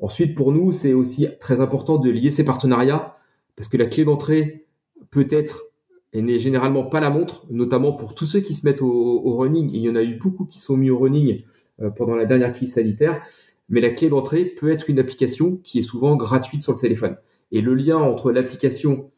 Ensuite, 0.00 0.36
pour 0.36 0.52
nous, 0.52 0.70
c'est 0.70 0.92
aussi 0.92 1.26
très 1.40 1.60
important 1.60 1.98
de 1.98 2.10
lier 2.10 2.30
ces 2.30 2.44
partenariats, 2.44 3.16
parce 3.56 3.68
que 3.68 3.76
la 3.76 3.86
clé 3.86 4.04
d'entrée 4.04 4.66
peut 5.10 5.26
être 5.30 5.64
et 6.12 6.22
n'est 6.22 6.38
généralement 6.38 6.84
pas 6.84 7.00
la 7.00 7.10
montre, 7.10 7.44
notamment 7.50 7.92
pour 7.92 8.14
tous 8.14 8.24
ceux 8.24 8.40
qui 8.40 8.54
se 8.54 8.66
mettent 8.66 8.80
au, 8.80 9.36
running. 9.36 9.70
il 9.72 9.80
y 9.80 9.90
en 9.90 9.96
a 9.96 10.02
eu 10.02 10.14
beaucoup 10.14 10.46
qui 10.46 10.58
sont 10.58 10.76
mis 10.76 10.90
au 10.90 10.98
running 10.98 11.42
euh, 11.82 11.90
pendant 11.90 12.14
la 12.14 12.24
dernière 12.24 12.52
crise 12.52 12.74
sanitaire 12.74 13.20
mais 13.68 13.80
la 13.80 13.90
clé 13.90 14.08
d'entrée 14.08 14.44
peut 14.44 14.70
être 14.70 14.88
une 14.88 14.98
application 14.98 15.56
qui 15.62 15.78
est 15.78 15.82
souvent 15.82 16.16
gratuite 16.16 16.62
sur 16.62 16.72
le 16.72 16.78
téléphone. 16.78 17.16
Et 17.52 17.60
le 17.60 17.74
lien 17.74 17.98
entre 17.98 18.32
l'application 18.32 19.10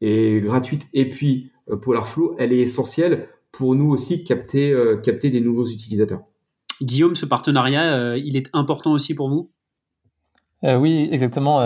est 0.00 0.42
gratuite 0.42 0.86
et 0.94 1.08
puis 1.08 1.50
euh, 1.70 1.76
Polarflow, 1.76 2.36
elle 2.38 2.52
est 2.52 2.60
essentielle 2.60 3.28
pour 3.52 3.74
nous 3.74 3.90
aussi 3.90 4.24
capter, 4.24 4.72
euh, 4.72 4.96
capter 4.96 5.30
des 5.30 5.40
nouveaux 5.40 5.66
utilisateurs. 5.66 6.22
Guillaume, 6.80 7.14
ce 7.14 7.26
partenariat, 7.26 7.92
euh, 7.94 8.18
il 8.18 8.36
est 8.36 8.50
important 8.52 8.92
aussi 8.92 9.14
pour 9.14 9.28
vous? 9.28 9.50
Oui, 10.64 11.08
exactement. 11.12 11.60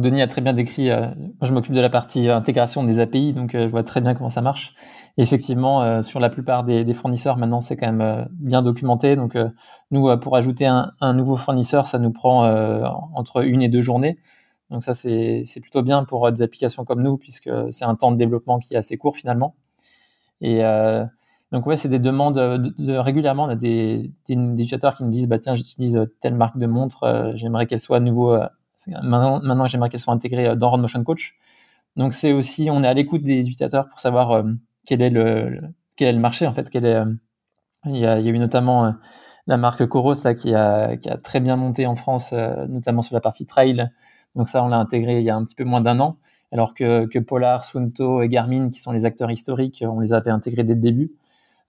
Denis 0.00 0.22
a 0.22 0.28
très 0.28 0.40
bien 0.40 0.52
décrit. 0.52 0.90
moi, 0.90 1.42
je 1.42 1.52
m'occupe 1.52 1.74
de 1.74 1.80
la 1.80 1.90
partie 1.90 2.30
intégration 2.30 2.84
des 2.84 3.00
API, 3.00 3.32
donc 3.32 3.50
je 3.52 3.66
vois 3.66 3.82
très 3.82 4.00
bien 4.00 4.14
comment 4.14 4.30
ça 4.30 4.42
marche 4.42 4.74
effectivement, 5.18 5.82
euh, 5.82 6.00
sur 6.00 6.20
la 6.20 6.30
plupart 6.30 6.64
des, 6.64 6.94
fournisseurs, 6.94 7.36
maintenant, 7.36 7.60
c'est 7.60 7.76
quand 7.76 7.86
même 7.86 8.00
euh, 8.00 8.24
bien 8.30 8.62
documenté. 8.62 9.16
Donc, 9.16 9.34
euh, 9.34 9.48
nous, 9.90 10.16
pour 10.18 10.36
ajouter 10.36 10.66
un, 10.66 11.12
nouveau 11.12 11.36
fournisseur, 11.36 11.86
ça 11.86 11.98
nous 11.98 12.12
prend 12.12 12.44
entre 13.14 13.44
une 13.44 13.60
et 13.62 13.68
deux 13.68 13.80
journées. 13.80 14.18
Donc 14.70 14.84
ça, 14.84 14.94
c'est 14.94 15.60
plutôt 15.60 15.82
bien 15.82 16.04
pour 16.04 16.30
des 16.30 16.42
applications 16.42 16.84
comme 16.84 17.02
nous, 17.02 17.16
puisque 17.16 17.50
c'est 17.70 17.84
un 17.84 17.94
temps 17.94 18.12
de 18.12 18.16
développement 18.16 18.58
qui 18.58 18.74
est 18.74 18.76
assez 18.76 18.96
court 18.98 19.16
finalement. 19.16 19.56
Et 20.42 20.60
donc 21.52 21.66
ouais, 21.66 21.76
c'est 21.76 21.88
des 21.88 21.98
demandes 21.98 22.36
de, 22.36 22.96
régulièrement. 22.96 23.44
On 23.44 23.48
a 23.48 23.56
des, 23.56 24.12
des, 24.28 24.34
utilisateurs 24.34 24.96
qui 24.96 25.04
nous 25.04 25.10
disent 25.10 25.28
bah 25.28 25.38
tiens, 25.38 25.54
j'utilise 25.54 25.98
telle 26.20 26.34
marque 26.34 26.58
de 26.58 26.66
montre, 26.66 27.32
j'aimerais 27.36 27.66
qu'elle 27.66 27.80
soit 27.80 27.98
à 27.98 28.00
nouveau 28.00 28.36
maintenant, 28.86 29.66
j'aimerais 29.66 29.88
qu'elle 29.88 30.00
soit 30.00 30.14
intégrée 30.14 30.56
dans 30.56 30.76
Motion 30.78 31.02
Coach. 31.04 31.36
Donc 31.96 32.12
c'est 32.12 32.32
aussi, 32.32 32.68
on 32.70 32.82
est 32.82 32.86
à 32.86 32.94
l'écoute 32.94 33.22
des 33.22 33.40
utilisateurs 33.40 33.88
pour 33.88 33.98
savoir 33.98 34.44
quel 34.86 35.02
est 35.02 35.10
le, 35.10 35.60
quel 35.96 36.08
est 36.08 36.12
le 36.12 36.20
marché 36.20 36.46
en 36.46 36.54
fait, 36.54 36.68
il 37.84 37.96
y, 37.96 38.06
a, 38.06 38.20
eu 38.20 38.38
notamment 38.38 38.86
euh, 38.86 38.90
la 39.46 39.56
marque 39.56 39.86
Coros 39.86 40.14
là, 40.24 40.34
qui, 40.34 40.54
a, 40.54 40.96
très 41.22 41.40
bien 41.40 41.56
monté 41.56 41.86
en 41.86 41.96
France, 41.96 42.30
euh, 42.32 42.66
notamment 42.66 43.02
sur 43.02 43.14
la 43.14 43.20
partie 43.20 43.46
trail. 43.46 43.88
Donc 44.34 44.48
ça, 44.48 44.62
on 44.62 44.68
l'a 44.68 44.78
intégré 44.78 45.18
il 45.18 45.24
y 45.24 45.30
a 45.30 45.36
un 45.36 45.44
petit 45.44 45.54
peu 45.54 45.64
moins 45.64 45.80
d'un 45.80 46.00
an, 46.00 46.18
alors 46.52 46.74
que, 46.74 47.06
que 47.06 47.18
Polar, 47.18 47.64
Sunto 47.64 48.22
et 48.22 48.28
Garmin, 48.28 48.70
qui 48.70 48.80
sont 48.80 48.92
les 48.92 49.04
acteurs 49.04 49.30
historiques, 49.30 49.84
on 49.86 50.00
les 50.00 50.12
avait 50.12 50.30
intégrés 50.30 50.64
dès 50.64 50.74
le 50.74 50.80
début. 50.80 51.12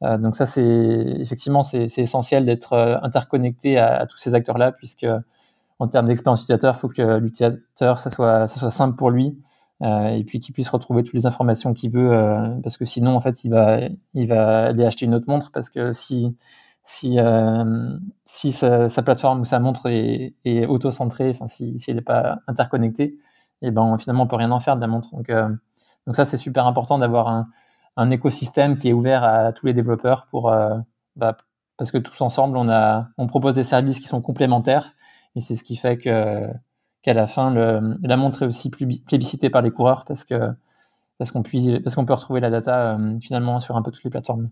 Euh, 0.04 0.18
donc 0.18 0.36
ça, 0.36 0.46
c'est 0.46 0.64
effectivement 0.64 1.64
c'est 1.64 1.98
essentiel 1.98 2.46
d'être 2.46 3.00
interconnecté 3.04 3.78
à, 3.78 4.06
tous 4.08 4.18
ces 4.18 4.36
acteurs-là, 4.36 4.72
puisque 4.72 5.06
en 5.80 5.88
termes 5.88 6.08
d'expérience 6.08 6.42
utilisateur, 6.42 6.76
il 6.76 6.80
faut 6.80 6.90
que 6.90 7.18
l'utilisateur 7.18 8.00
ça 8.00 8.10
soit 8.10 8.48
ça 8.48 8.60
soit 8.60 8.72
simple 8.72 8.96
pour 8.98 9.12
lui 9.12 9.38
euh, 9.82 10.10
et 10.10 10.24
puis 10.26 10.40
qu'il 10.42 10.54
puisse 10.54 10.70
retrouver 10.70 11.04
toutes 11.04 11.14
les 11.14 11.26
informations 11.26 11.74
qu'il 11.74 11.92
veut, 11.92 12.12
euh, 12.12 12.50
parce 12.64 12.76
que 12.78 12.84
sinon, 12.86 13.16
en 13.16 13.22
fait, 13.22 13.46
il 13.46 13.52
va, 13.52 13.80
il 14.14 14.28
va 14.28 14.68
aller 14.68 14.86
acheter 14.86 15.06
une 15.06 15.16
autre 15.16 15.30
montre, 15.30 15.52
parce 15.52 15.70
que 15.70 15.94
si, 15.94 16.36
si, 16.84 17.18
euh, 17.20 17.98
si 18.26 18.52
sa, 18.52 18.90
sa, 18.90 19.04
plateforme 19.04 19.42
ou 19.42 19.46
sa 19.46 19.60
montre 19.60 19.88
est, 19.90 20.36
est 20.44 20.66
auto-centrée, 20.66 21.30
enfin, 21.30 21.48
si, 21.48 21.80
si 21.80 21.92
elle 21.92 21.98
n'est 21.98 22.02
pas 22.02 22.40
interconnectée, 22.48 23.18
et 23.62 23.68
eh 23.68 23.72
ben 23.72 23.98
finalement, 23.98 24.24
on 24.24 24.28
peut 24.28 24.38
rien 24.38 24.52
en 24.52 24.60
faire 24.60 24.76
de 24.76 24.82
la 24.82 24.88
montre. 24.88 25.10
Donc, 25.14 25.30
donc 26.08 26.16
ça, 26.16 26.26
c'est 26.26 26.38
super 26.38 26.66
important 26.66 26.98
d'avoir 26.98 27.28
un, 27.28 27.50
un, 27.98 28.12
écosystème 28.12 28.78
qui 28.78 28.90
est 28.90 28.94
ouvert 28.94 29.24
à 29.24 29.52
tous 29.54 29.66
les 29.66 29.74
développeurs 29.74 30.28
pour, 30.32 30.52
bah, 31.16 31.38
parce 31.78 31.92
que 31.92 31.98
tous 31.98 32.22
ensemble, 32.22 32.58
on, 32.58 32.70
a, 32.70 33.10
on 33.18 33.28
propose 33.28 33.56
des 33.56 33.64
services 33.64 34.00
qui 34.00 34.08
sont 34.08 34.22
complémentaires, 34.22 34.94
et 35.36 35.42
c'est 35.42 35.56
ce 35.56 35.64
qui 35.64 35.76
fait 35.76 35.98
que 35.98 36.48
qu'à 37.02 37.14
la 37.14 37.28
fin, 37.28 37.54
la 37.54 38.18
montre 38.18 38.44
est 38.44 38.46
aussi 38.46 38.70
plébiscitée 38.70 39.50
par 39.50 39.62
les 39.62 39.72
coureurs 39.72 40.06
parce 40.06 40.26
que 40.26 40.52
parce 41.18 41.32
qu'on 41.32 41.44
parce 41.44 41.96
qu'on 41.96 42.06
peut 42.06 42.14
retrouver 42.14 42.40
la 42.40 42.50
data 42.50 42.98
euh, 42.98 43.20
finalement 43.20 43.60
sur 43.60 43.76
un 43.76 43.82
peu 43.82 43.92
toutes 43.92 44.04
les 44.04 44.10
plateformes. 44.10 44.50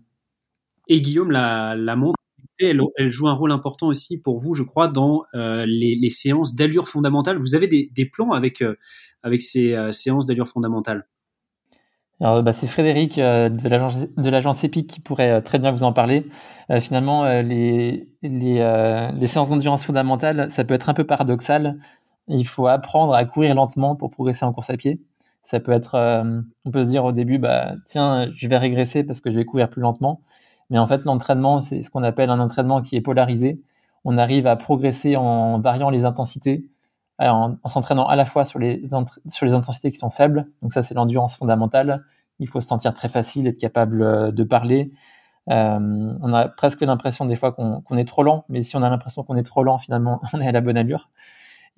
Et 0.86 1.00
Guillaume, 1.00 1.30
la, 1.30 1.74
montre, 1.96 2.18
elle, 2.60 2.80
elle, 2.96 3.08
joue 3.08 3.28
un 3.28 3.34
rôle 3.34 3.52
important 3.52 3.88
aussi 3.88 4.18
pour 4.18 4.38
vous, 4.38 4.54
je 4.54 4.62
crois, 4.62 4.88
dans 4.88 5.22
euh, 5.34 5.64
les, 5.66 6.10
séances 6.10 6.54
d'allure 6.54 6.88
fondamentale. 6.88 7.38
Vous 7.38 7.54
avez 7.54 7.66
des, 7.66 8.06
plans 8.06 8.32
avec, 8.32 8.62
euh, 8.62 8.74
avec 9.22 9.42
ces 9.42 9.76
séances 9.92 10.24
d'allure 10.24 10.48
fondamentale? 10.48 11.06
Alors, 12.20 12.42
bah, 12.42 12.52
c'est 12.52 12.66
Frédéric 12.66 13.16
de 13.16 14.28
l'agence 14.28 14.64
Epic 14.64 14.88
qui 14.88 15.00
pourrait 15.00 15.40
très 15.42 15.58
bien 15.58 15.70
vous 15.70 15.84
en 15.84 15.92
parler. 15.92 16.26
finalement, 16.80 17.24
les, 17.42 18.08
les, 18.22 19.26
séances 19.26 19.50
d'endurance 19.50 19.84
fondamentale, 19.84 20.50
ça 20.50 20.64
peut 20.64 20.74
être 20.74 20.88
un 20.88 20.94
peu 20.94 21.04
paradoxal 21.04 21.78
il 22.28 22.46
faut 22.46 22.66
apprendre 22.66 23.14
à 23.14 23.24
courir 23.24 23.54
lentement 23.54 23.96
pour 23.96 24.10
progresser 24.10 24.44
en 24.44 24.52
course 24.52 24.70
à 24.70 24.76
pied. 24.76 25.00
Ça 25.42 25.60
peut 25.60 25.72
être, 25.72 25.94
euh, 25.94 26.40
on 26.64 26.70
peut 26.70 26.84
se 26.84 26.90
dire 26.90 27.04
au 27.04 27.12
début, 27.12 27.38
bah 27.38 27.74
tiens, 27.86 28.30
je 28.34 28.48
vais 28.48 28.58
régresser 28.58 29.02
parce 29.04 29.20
que 29.20 29.30
je 29.30 29.36
vais 29.36 29.44
courir 29.44 29.70
plus 29.70 29.80
lentement. 29.80 30.20
Mais 30.70 30.78
en 30.78 30.86
fait, 30.86 31.04
l'entraînement, 31.04 31.60
c'est 31.60 31.82
ce 31.82 31.90
qu'on 31.90 32.02
appelle 32.02 32.30
un 32.30 32.40
entraînement 32.40 32.82
qui 32.82 32.96
est 32.96 33.00
polarisé. 33.00 33.60
On 34.04 34.18
arrive 34.18 34.46
à 34.46 34.56
progresser 34.56 35.16
en 35.16 35.58
variant 35.60 35.90
les 35.90 36.04
intensités, 36.04 36.66
en, 37.18 37.56
s'entraînant 37.66 38.06
à 38.06 38.16
la 38.16 38.24
fois 38.24 38.44
sur 38.44 38.58
les, 38.58 38.82
sur 39.28 39.46
les 39.46 39.52
intensités 39.52 39.90
qui 39.90 39.98
sont 39.98 40.10
faibles. 40.10 40.48
Donc 40.62 40.72
ça, 40.72 40.82
c'est 40.82 40.94
l'endurance 40.94 41.36
fondamentale. 41.36 42.04
Il 42.38 42.48
faut 42.48 42.60
se 42.60 42.68
sentir 42.68 42.94
très 42.94 43.08
facile, 43.08 43.46
être 43.46 43.58
capable 43.58 44.02
euh, 44.02 44.30
de 44.30 44.44
parler. 44.44 44.92
Euh, 45.50 46.14
on 46.20 46.32
a 46.32 46.48
presque 46.48 46.82
l'impression 46.82 47.24
des 47.24 47.36
fois 47.36 47.52
qu'on 47.52 47.96
est 47.96 48.04
trop 48.04 48.22
lent, 48.22 48.44
mais 48.48 48.62
si 48.62 48.76
on 48.76 48.82
a 48.82 48.90
l'impression 48.90 49.22
qu'on 49.24 49.36
est 49.36 49.42
trop 49.42 49.62
lent, 49.62 49.78
finalement, 49.78 50.20
on 50.32 50.40
est 50.40 50.46
à 50.46 50.52
la 50.52 50.60
bonne 50.60 50.76
allure. 50.76 51.08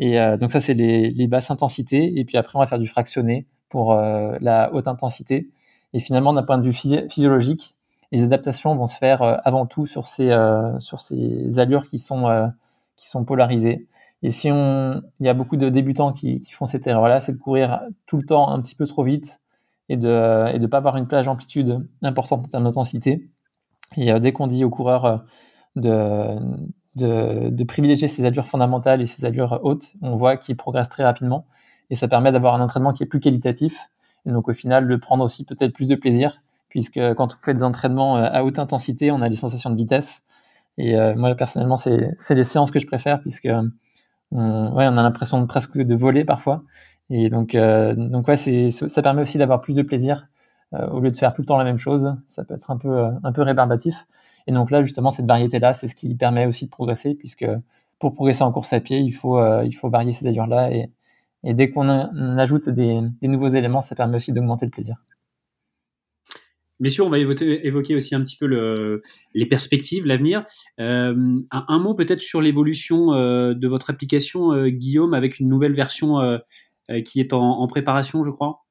Et 0.01 0.19
euh, 0.19 0.37
donc 0.37 0.51
ça, 0.51 0.61
c'est 0.61 0.75
les, 0.75 1.11
les, 1.11 1.27
basses 1.27 1.51
intensités. 1.51 2.19
Et 2.19 2.25
puis 2.25 2.37
après, 2.39 2.57
on 2.57 2.61
va 2.61 2.67
faire 2.67 2.79
du 2.79 2.89
fractionné 2.89 3.47
pour 3.69 3.93
euh, 3.93 4.37
la 4.41 4.73
haute 4.73 4.89
intensité. 4.89 5.51
Et 5.93 6.01
finalement, 6.01 6.33
d'un 6.33 6.43
point 6.43 6.59
de 6.59 6.65
vue 6.65 6.73
physiologique, 6.73 7.77
les 8.11 8.25
adaptations 8.25 8.75
vont 8.75 8.87
se 8.87 8.97
faire 8.97 9.23
euh, 9.23 9.37
avant 9.45 9.67
tout 9.67 9.87
sur 9.87 10.07
ces, 10.07 10.35
sur 10.79 11.01
ces 11.01 11.59
allures 11.59 11.89
qui 11.89 11.99
sont, 11.99 12.51
qui 12.97 13.09
sont 13.09 13.25
polarisées. 13.25 13.87
Et 14.23 14.31
si 14.31 14.51
on, 14.53 15.03
il 15.21 15.27
y 15.27 15.29
a 15.29 15.35
beaucoup 15.35 15.57
de 15.57 15.69
débutants 15.69 16.13
qui, 16.13 16.43
font 16.51 16.67
cette 16.67 16.87
erreur-là, 16.87 17.21
c'est 17.21 17.33
de 17.33 17.39
courir 17.39 17.81
tout 18.07 18.17
le 18.19 18.25
temps 18.25 18.51
un 18.51 18.61
petit 18.61 18.75
peu 18.75 18.87
trop 18.87 19.03
vite 19.03 19.41
et 19.89 19.97
de 19.97 20.47
et 20.55 20.59
de 20.59 20.67
pas 20.67 20.79
avoir 20.79 20.97
une 20.97 21.07
plage 21.07 21.27
d'amplitude 21.27 21.87
importante 22.03 22.45
en 22.45 22.49
termes 22.49 22.65
d'intensité. 22.65 23.29
Et 23.97 24.19
dès 24.21 24.33
qu'on 24.33 24.47
dit 24.47 24.65
aux 24.65 24.71
coureurs 24.71 25.25
de, 25.77 26.39
de, 26.97 27.65
privilégier 27.65 28.09
ces 28.09 28.25
allures 28.25 28.47
fondamentales 28.47 29.01
et 29.01 29.07
ces 29.07 29.25
allures 29.25 29.61
hautes, 29.63 29.93
on 30.03 30.17
voit 30.17 30.37
qu'ils 30.37 30.57
progressent 30.57 30.89
très 30.89 31.05
rapidement 31.05 31.47
et 31.91 31.95
ça 31.95 32.09
permet 32.09 32.33
d'avoir 32.33 32.55
un 32.55 32.61
entraînement 32.61 32.93
qui 32.93 33.03
est 33.03 33.07
plus 33.07 33.21
qualitatif 33.21 33.91
et 34.27 34.31
donc 34.31 34.49
au 34.49 34.53
final 34.53 34.89
de 34.89 34.97
prendre 34.97 35.25
aussi 35.25 35.45
peut-être 35.45 35.73
plus 35.73 35.87
de 35.87 35.95
plaisir 35.95 36.43
puisque 36.69 37.01
quand 37.15 37.35
on 37.35 37.45
fait 37.45 37.55
des 37.55 37.65
entraînements 37.65 38.17
euh, 38.17 38.29
à 38.31 38.45
haute 38.45 38.59
intensité, 38.59 39.11
on 39.11 39.23
a 39.23 39.29
des 39.29 39.37
sensations 39.37 39.71
de 39.71 39.77
vitesse 39.77 40.23
et 40.79 40.97
euh, 40.97 41.15
moi 41.17 41.35
personnellement 41.35 41.77
c'est 41.77 42.15
les 42.31 42.45
séances 42.45 42.71
que 42.71 42.79
je 42.79 42.87
préfère 42.87 43.21
puisque 43.21 43.49
on, 44.33 44.73
ouais, 44.75 44.87
on 44.87 44.97
a 44.97 45.03
l'impression 45.03 45.41
de 45.41 45.47
presque 45.47 45.77
de 45.79 45.95
voler 45.95 46.25
parfois 46.25 46.63
et 47.11 47.29
donc 47.29 47.55
euh, 47.55 47.95
donc 47.95 48.29
ouais 48.29 48.37
c'est 48.37 48.71
ça 48.71 49.03
permet 49.03 49.23
aussi 49.23 49.39
d'avoir 49.39 49.61
plus 49.61 49.75
de 49.77 49.83
plaisir 49.83 50.29
au 50.93 51.01
lieu 51.01 51.11
de 51.11 51.17
faire 51.17 51.35
tout 51.35 51.43
le 51.43 51.47
temps 51.47 51.59
la 51.59 51.65
même 51.65 51.79
chose 51.79 52.15
ça 52.29 52.45
peut 52.45 52.55
être 52.55 52.71
un 52.71 52.77
peu 52.77 53.05
un 53.25 53.33
peu 53.33 53.43
rébarbatif 53.43 54.07
et 54.47 54.53
donc 54.53 54.71
là, 54.71 54.83
justement, 54.83 55.11
cette 55.11 55.27
variété-là, 55.27 55.75
c'est 55.75 55.89
ce 55.89 55.95
qui 55.95 56.15
permet 56.15 56.47
aussi 56.47 56.65
de 56.67 56.71
progresser, 56.71 57.15
puisque 57.15 57.47
pour 57.99 58.13
progresser 58.13 58.43
en 58.43 58.53
course 58.53 58.73
à 58.73 58.81
pied, 58.81 58.99
il 58.99 59.13
faut, 59.13 59.39
euh, 59.39 59.65
il 59.65 59.73
faut 59.73 59.91
varier 59.91 60.13
ces 60.13 60.27
allures-là. 60.27 60.73
Et, 60.73 60.91
et, 61.45 61.55
dès 61.55 61.71
qu'on 61.71 61.89
ajoute 62.39 62.69
des, 62.69 63.01
des, 63.21 63.29
nouveaux 63.29 63.49
éléments, 63.49 63.81
ça 63.81 63.95
permet 63.95 64.17
aussi 64.17 64.33
d'augmenter 64.33 64.67
le 64.67 64.71
plaisir. 64.71 64.97
Bien 66.81 66.89
sûr, 66.89 67.07
on 67.07 67.11
va 67.11 67.19
évoquer, 67.19 67.95
aussi 67.95 68.15
un 68.15 68.23
petit 68.23 68.37
peu 68.37 68.47
le, 68.47 69.03
les 69.35 69.45
perspectives, 69.45 70.07
l'avenir. 70.07 70.45
Euh, 70.81 71.39
un, 71.51 71.79
mot 71.79 71.95
peut-être 71.95 72.21
sur 72.21 72.41
l'évolution 72.41 73.13
euh, 73.13 73.53
de 73.53 73.69
votre 73.69 73.91
application, 73.91 74.53
euh, 74.53 74.71
Guillaume, 74.71 75.13
avec 75.13 75.39
une 75.39 75.49
nouvelle 75.49 75.75
version 75.75 76.17
qui 77.05 77.21
est 77.21 77.33
en, 77.33 77.67
préparation, 77.69 78.25
je 78.25 78.31
crois. 78.31 78.65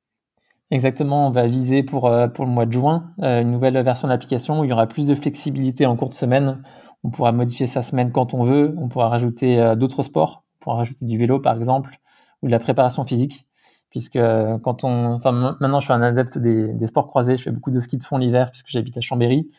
Exactement, 0.71 1.27
on 1.27 1.31
va 1.31 1.47
viser 1.47 1.83
pour, 1.83 2.11
pour 2.33 2.45
le 2.45 2.51
mois 2.51 2.65
de 2.65 2.73
juin 2.73 3.13
une 3.19 3.51
nouvelle 3.51 3.81
version 3.81 4.07
de 4.07 4.11
l'application 4.11 4.59
où 4.59 4.65
il 4.65 4.69
y 4.69 4.73
aura 4.73 4.87
plus 4.87 5.07
de 5.07 5.15
flexibilité 5.15 5.85
en 5.85 5.95
courte 5.95 6.13
semaine. 6.13 6.61
On 7.03 7.11
pourra 7.11 7.31
modifier 7.31 7.65
sa 7.65 7.81
semaine 7.81 8.11
quand 8.11 8.33
on 8.33 8.43
veut, 8.43 8.75
on 8.77 8.89
pourra 8.89 9.07
rajouter 9.07 9.73
d'autres 9.77 10.03
sports, 10.03 10.43
on 10.59 10.63
pourra 10.63 10.75
rajouter 10.77 11.05
du 11.05 11.17
vélo 11.17 11.39
par 11.39 11.55
exemple, 11.55 11.97
ou 12.41 12.47
de 12.47 12.51
la 12.51 12.59
préparation 12.59 13.05
physique, 13.05 13.47
puisque 13.89 14.19
quand 14.63 14.83
on... 14.83 15.13
Enfin, 15.13 15.31
maintenant 15.31 15.79
je 15.79 15.85
suis 15.85 15.93
un 15.93 16.01
adepte 16.01 16.37
des, 16.37 16.73
des 16.73 16.87
sports 16.87 17.07
croisés, 17.07 17.37
je 17.37 17.43
fais 17.43 17.51
beaucoup 17.51 17.71
de 17.71 17.79
ski 17.79 17.97
de 17.97 18.03
fond 18.03 18.17
l'hiver 18.17 18.51
puisque 18.51 18.69
j'habite 18.69 18.97
à 18.97 19.01
Chambéry, 19.01 19.49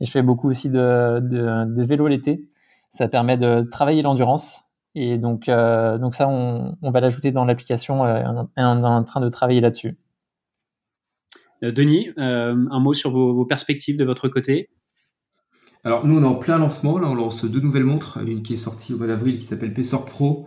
et 0.00 0.04
je 0.04 0.10
fais 0.10 0.22
beaucoup 0.22 0.48
aussi 0.48 0.70
de, 0.70 1.20
de, 1.20 1.64
de 1.74 1.82
vélo 1.84 2.06
l'été. 2.08 2.44
Ça 2.90 3.08
permet 3.08 3.36
de 3.36 3.68
travailler 3.70 4.02
l'endurance, 4.02 4.64
et 4.94 5.18
donc, 5.18 5.46
donc 5.46 6.14
ça, 6.14 6.28
on, 6.28 6.76
on 6.80 6.90
va 6.90 7.00
l'ajouter 7.00 7.32
dans 7.32 7.44
l'application 7.44 8.06
et 8.06 8.24
on 8.26 8.48
est 8.56 8.62
en 8.62 9.04
train 9.04 9.20
de 9.20 9.28
travailler 9.28 9.60
là-dessus. 9.60 9.98
Euh, 11.64 11.72
Denis, 11.72 12.10
euh, 12.18 12.54
un 12.70 12.80
mot 12.80 12.92
sur 12.92 13.10
vos, 13.10 13.44
perspectives 13.44 13.96
de 13.96 14.04
votre 14.04 14.28
côté? 14.28 14.70
Alors 15.84 16.06
nous 16.06 16.18
on 16.18 16.22
est 16.22 16.26
en 16.26 16.34
plein 16.34 16.58
lancement, 16.58 16.98
là 16.98 17.08
on 17.08 17.14
lance 17.14 17.44
deux 17.44 17.60
nouvelles 17.60 17.84
montres, 17.84 18.18
une 18.26 18.42
qui 18.42 18.54
est 18.54 18.56
sortie 18.56 18.94
au 18.94 18.98
mois 18.98 19.06
d'avril 19.06 19.38
qui 19.38 19.44
s'appelle 19.44 19.72
Pacer 19.72 19.96
Pro, 20.06 20.46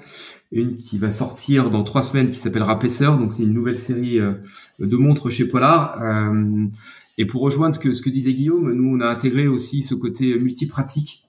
une 0.51 0.77
qui 0.77 0.97
va 0.97 1.11
sortir 1.11 1.69
dans 1.69 1.83
trois 1.83 2.01
semaines 2.01 2.29
qui 2.29 2.37
s'appellera 2.37 2.79
Pacer, 2.79 3.05
donc 3.05 3.33
c'est 3.33 3.43
une 3.43 3.53
nouvelle 3.53 3.77
série 3.77 4.19
euh, 4.19 4.33
de 4.79 4.97
montres 4.97 5.29
chez 5.29 5.47
Polar. 5.47 6.01
et 7.17 7.25
pour 7.25 7.41
rejoindre 7.41 7.75
ce 7.75 7.79
que, 7.79 8.09
disait 8.09 8.33
Guillaume, 8.33 8.71
nous 8.73 8.97
on 8.97 8.99
a 8.99 9.07
intégré 9.07 9.47
aussi 9.47 9.81
ce 9.81 9.95
côté 9.95 10.37
multipratique 10.39 11.27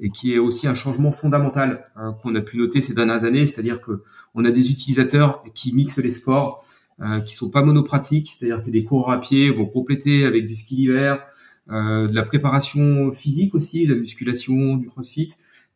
et 0.00 0.10
qui 0.10 0.34
est 0.34 0.38
aussi 0.38 0.66
un 0.66 0.74
changement 0.74 1.12
fondamental 1.12 1.86
qu'on 2.22 2.34
a 2.34 2.40
pu 2.40 2.58
noter 2.58 2.80
ces 2.80 2.94
dernières 2.94 3.24
années, 3.24 3.46
c'est-à-dire 3.46 3.80
que 3.80 4.02
on 4.34 4.44
a 4.44 4.50
des 4.50 4.70
utilisateurs 4.70 5.42
qui 5.54 5.72
mixent 5.72 5.98
les 5.98 6.10
sports, 6.10 6.66
euh, 7.02 7.20
qui 7.20 7.34
sont 7.34 7.50
pas 7.50 7.62
monopratiques, 7.62 8.30
c'est-à-dire 8.30 8.64
que 8.64 8.70
des 8.70 8.82
coureurs 8.82 9.10
à 9.10 9.20
pied 9.20 9.50
vont 9.50 9.66
compléter 9.66 10.24
avec 10.24 10.46
du 10.46 10.54
ski 10.54 10.76
d'hiver, 10.76 11.14
euh, 11.14 11.18
de 11.68 12.14
la 12.14 12.22
préparation 12.22 13.10
physique 13.10 13.54
aussi, 13.54 13.86
de 13.86 13.94
la 13.94 14.00
musculation, 14.00 14.76
du 14.76 14.86
crossfit. 14.86 15.30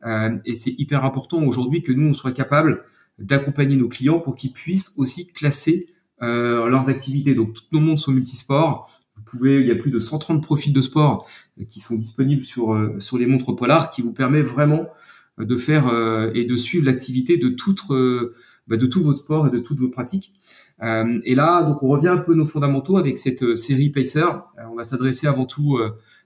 Euh, 0.07 0.37
et 0.45 0.55
c'est 0.55 0.75
hyper 0.79 1.05
important 1.05 1.43
aujourd'hui 1.45 1.83
que 1.83 1.93
nous, 1.93 2.09
on 2.09 2.15
soit 2.15 2.33
capable 2.33 2.85
d'accompagner 3.19 3.77
nos 3.77 3.89
clients 3.89 4.19
pour 4.19 4.35
qu'ils 4.35 4.53
puissent 4.53 4.95
aussi 4.97 5.27
classer 5.33 5.87
euh, 6.23 6.69
leurs 6.69 6.89
activités. 6.89 7.35
Donc, 7.35 7.55
toutes 7.55 7.73
nos 7.73 7.81
montres 7.81 8.03
sont 8.03 8.13
multisports. 8.13 8.91
Vous 9.17 9.23
pouvez, 9.23 9.61
il 9.61 9.67
y 9.67 9.71
a 9.71 9.77
plus 9.77 9.91
de 9.91 9.99
130 9.99 10.43
profils 10.43 10.73
de 10.73 10.83
sport 10.83 11.29
qui 11.69 11.81
sont 11.81 11.95
disponibles 11.95 12.45
sur 12.45 12.73
euh, 12.73 12.99
sur 12.99 13.19
les 13.19 13.27
montres 13.27 13.55
Polar, 13.55 13.91
qui 13.91 14.03
vous 14.03 14.13
permet 14.13 14.43
vraiment 14.43 14.87
de 15.39 15.57
faire 15.57 15.91
et 16.35 16.45
de 16.45 16.57
suivre 16.57 16.85
l'activité 16.85 17.39
de 17.39 17.49
toute 17.49 17.81
bah, 18.67 18.77
de 18.77 18.87
tout 18.87 19.03
votre 19.03 19.21
sport 19.21 19.47
et 19.47 19.51
de 19.51 19.59
toutes 19.59 19.79
vos 19.79 19.89
pratiques. 19.89 20.35
Euh, 20.83 21.21
et 21.25 21.35
là, 21.35 21.63
donc 21.63 21.83
on 21.83 21.89
revient 21.89 22.09
un 22.09 22.19
peu 22.19 22.33
à 22.33 22.35
nos 22.35 22.47
fondamentaux 22.47 22.97
avec 22.97 23.19
cette 23.19 23.43
euh, 23.43 23.57
série 23.57 23.91
Pacer. 23.91 24.21
Euh, 24.21 24.63
on 24.71 24.77
va 24.77 24.85
s'adresser 24.85 25.27
avant 25.27 25.45
tout 25.45 25.79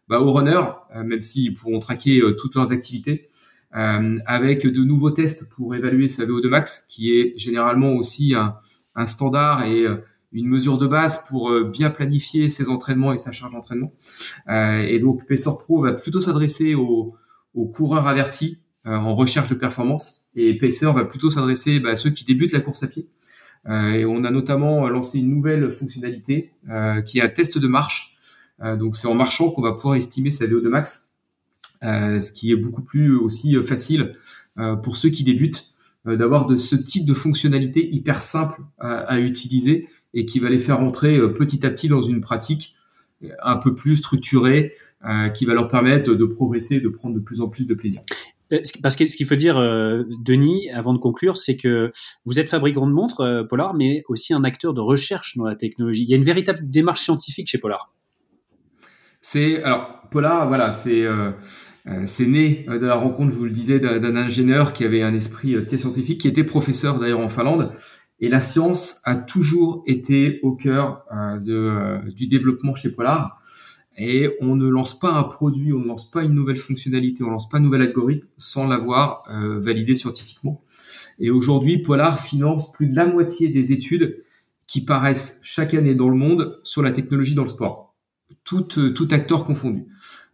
bah, 0.08 0.20
aux 0.20 0.32
runners, 0.32 0.64
même 0.94 1.20
s'ils 1.20 1.54
pourront 1.54 1.80
traquer 1.80 2.20
toutes 2.38 2.54
leurs 2.54 2.72
activités, 2.72 3.28
avec 3.72 4.66
de 4.66 4.84
nouveaux 4.84 5.10
tests 5.10 5.48
pour 5.50 5.74
évaluer 5.74 6.08
sa 6.08 6.24
VO2 6.24 6.48
max, 6.48 6.86
qui 6.90 7.12
est 7.12 7.32
généralement 7.38 7.94
aussi 7.94 8.34
un, 8.34 9.06
standard 9.06 9.64
et 9.64 9.86
une 10.32 10.46
mesure 10.46 10.76
de 10.76 10.86
base 10.86 11.24
pour 11.26 11.50
bien 11.64 11.90
planifier 11.90 12.50
ses 12.50 12.68
entraînements 12.68 13.14
et 13.14 13.18
sa 13.18 13.32
charge 13.32 13.54
d'entraînement. 13.54 13.92
et 14.48 14.98
donc 14.98 15.26
Pacer 15.26 15.50
Pro 15.58 15.80
va 15.80 15.94
plutôt 15.94 16.20
s'adresser 16.20 16.74
aux, 16.74 17.16
coureurs 17.72 18.06
avertis 18.06 18.60
en 18.84 19.14
recherche 19.14 19.48
de 19.48 19.54
performance, 19.54 20.26
et 20.36 20.56
Pacer 20.58 20.92
va 20.92 21.06
plutôt 21.06 21.30
s'adresser 21.30 21.80
bah, 21.80 21.90
à 21.90 21.96
ceux 21.96 22.10
qui 22.10 22.24
débutent 22.24 22.52
la 22.52 22.60
course 22.60 22.82
à 22.82 22.88
pied 22.88 23.08
et 23.68 24.04
on 24.04 24.24
a 24.24 24.30
notamment 24.30 24.88
lancé 24.88 25.18
une 25.18 25.30
nouvelle 25.30 25.70
fonctionnalité 25.70 26.52
euh, 26.68 27.00
qui 27.00 27.18
est 27.18 27.22
un 27.22 27.28
test 27.28 27.58
de 27.58 27.66
marche. 27.66 28.16
Euh, 28.62 28.76
donc 28.76 28.96
c'est 28.96 29.08
en 29.08 29.14
marchant 29.14 29.50
qu'on 29.50 29.62
va 29.62 29.72
pouvoir 29.72 29.94
estimer 29.94 30.30
sa 30.30 30.46
VO2 30.46 30.68
max, 30.68 31.10
ce 31.82 32.32
qui 32.32 32.52
est 32.52 32.56
beaucoup 32.56 32.82
plus 32.82 33.14
aussi 33.16 33.56
facile 33.62 34.12
pour 34.82 34.96
ceux 34.96 35.10
qui 35.10 35.22
débutent 35.22 35.66
d'avoir 36.06 36.46
de 36.46 36.56
ce 36.56 36.76
type 36.76 37.04
de 37.04 37.12
fonctionnalité 37.12 37.94
hyper 37.94 38.22
simple 38.22 38.62
à, 38.78 39.20
utiliser 39.20 39.86
et 40.14 40.24
qui 40.24 40.38
va 40.38 40.48
les 40.48 40.58
faire 40.58 40.78
rentrer 40.78 41.18
petit 41.34 41.66
à 41.66 41.70
petit 41.70 41.88
dans 41.88 42.00
une 42.00 42.22
pratique 42.22 42.74
un 43.42 43.56
peu 43.56 43.74
plus 43.74 43.96
structurée 43.96 44.72
qui 45.34 45.44
va 45.44 45.52
leur 45.52 45.68
permettre 45.68 46.14
de 46.14 46.24
progresser, 46.24 46.80
de 46.80 46.88
prendre 46.88 47.16
de 47.16 47.20
plus 47.20 47.42
en 47.42 47.48
plus 47.48 47.66
de 47.66 47.74
plaisir. 47.74 48.00
Euh, 48.54 48.60
parce 48.82 48.96
que 48.96 49.06
ce 49.06 49.16
qu'il 49.16 49.26
faut 49.26 49.34
dire, 49.34 49.56
euh, 49.56 50.04
Denis, 50.20 50.70
avant 50.70 50.92
de 50.92 50.98
conclure, 50.98 51.36
c'est 51.36 51.56
que 51.56 51.90
vous 52.24 52.38
êtes 52.38 52.48
fabricant 52.48 52.86
de 52.86 52.92
montres, 52.92 53.20
euh, 53.20 53.44
Polar, 53.44 53.74
mais 53.74 54.02
aussi 54.08 54.32
un 54.34 54.44
acteur 54.44 54.74
de 54.74 54.80
recherche 54.80 55.36
dans 55.36 55.44
la 55.44 55.56
technologie. 55.56 56.02
Il 56.02 56.10
y 56.10 56.14
a 56.14 56.16
une 56.16 56.24
véritable 56.24 56.60
démarche 56.62 57.02
scientifique 57.02 57.48
chez 57.48 57.58
Polar. 57.58 57.92
C'est 59.20 59.62
alors 59.62 60.02
Polar, 60.10 60.48
voilà, 60.48 60.70
c'est 60.70 61.04
c'est 62.04 62.26
né 62.26 62.66
de 62.68 62.86
la 62.86 62.94
rencontre, 62.94 63.32
je 63.32 63.36
vous 63.36 63.44
le 63.44 63.50
disais, 63.50 63.80
d'un 63.80 64.16
ingénieur 64.16 64.74
qui 64.74 64.84
avait 64.84 65.02
un 65.02 65.14
esprit 65.14 65.56
très 65.64 65.78
scientifique, 65.78 66.20
qui 66.20 66.28
était 66.28 66.44
professeur 66.44 66.98
d'ailleurs 66.98 67.20
en 67.20 67.30
Finlande. 67.30 67.72
Et 68.20 68.28
la 68.28 68.42
science 68.42 69.00
a 69.04 69.14
toujours 69.14 69.82
été 69.86 70.40
au 70.42 70.54
cœur 70.54 71.04
du 71.42 72.26
développement 72.26 72.74
chez 72.74 72.92
Polar. 72.92 73.40
Et 73.96 74.30
on 74.40 74.56
ne 74.56 74.68
lance 74.68 74.98
pas 74.98 75.12
un 75.12 75.22
produit, 75.22 75.72
on 75.72 75.78
ne 75.78 75.86
lance 75.86 76.10
pas 76.10 76.22
une 76.22 76.34
nouvelle 76.34 76.56
fonctionnalité, 76.56 77.22
on 77.22 77.26
ne 77.26 77.32
lance 77.32 77.48
pas 77.48 77.58
un 77.58 77.60
nouvel 77.60 77.82
algorithme 77.82 78.26
sans 78.36 78.66
l'avoir 78.66 79.22
euh, 79.30 79.60
validé 79.60 79.94
scientifiquement. 79.94 80.62
Et 81.18 81.30
aujourd'hui, 81.30 81.78
Polar 81.78 82.20
finance 82.20 82.72
plus 82.72 82.86
de 82.88 82.96
la 82.96 83.06
moitié 83.06 83.48
des 83.48 83.72
études 83.72 84.24
qui 84.66 84.84
paraissent 84.84 85.40
chaque 85.42 85.74
année 85.74 85.94
dans 85.94 86.08
le 86.08 86.16
monde 86.16 86.58
sur 86.62 86.82
la 86.82 86.92
technologie 86.92 87.34
dans 87.34 87.42
le 87.42 87.48
sport, 87.48 87.94
tout, 88.44 88.78
euh, 88.78 88.90
tout 88.90 89.08
acteur 89.10 89.44
confondu. 89.44 89.86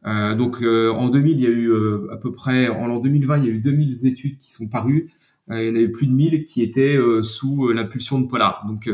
Euh, 0.06 0.34
donc 0.34 0.62
euh, 0.62 0.90
en 0.92 1.08
2000, 1.08 1.38
il 1.38 1.40
y 1.40 1.46
a 1.46 1.50
eu 1.50 1.72
à 2.10 2.16
peu 2.16 2.32
près, 2.32 2.68
en 2.68 2.86
l'an 2.86 3.00
2020, 3.00 3.38
il 3.38 3.44
y 3.44 3.48
a 3.48 3.52
eu 3.52 3.60
2000 3.60 4.06
études 4.06 4.38
qui 4.38 4.52
sont 4.52 4.68
parues. 4.68 5.10
il 5.50 5.62
y 5.64 5.70
en 5.70 5.74
avait 5.74 5.88
plus 5.88 6.06
de 6.06 6.12
1000 6.12 6.44
qui 6.44 6.62
étaient 6.62 6.96
sous 7.22 7.68
l'impulsion 7.68 8.20
de 8.20 8.26
Polar. 8.26 8.64
Donc 8.66 8.88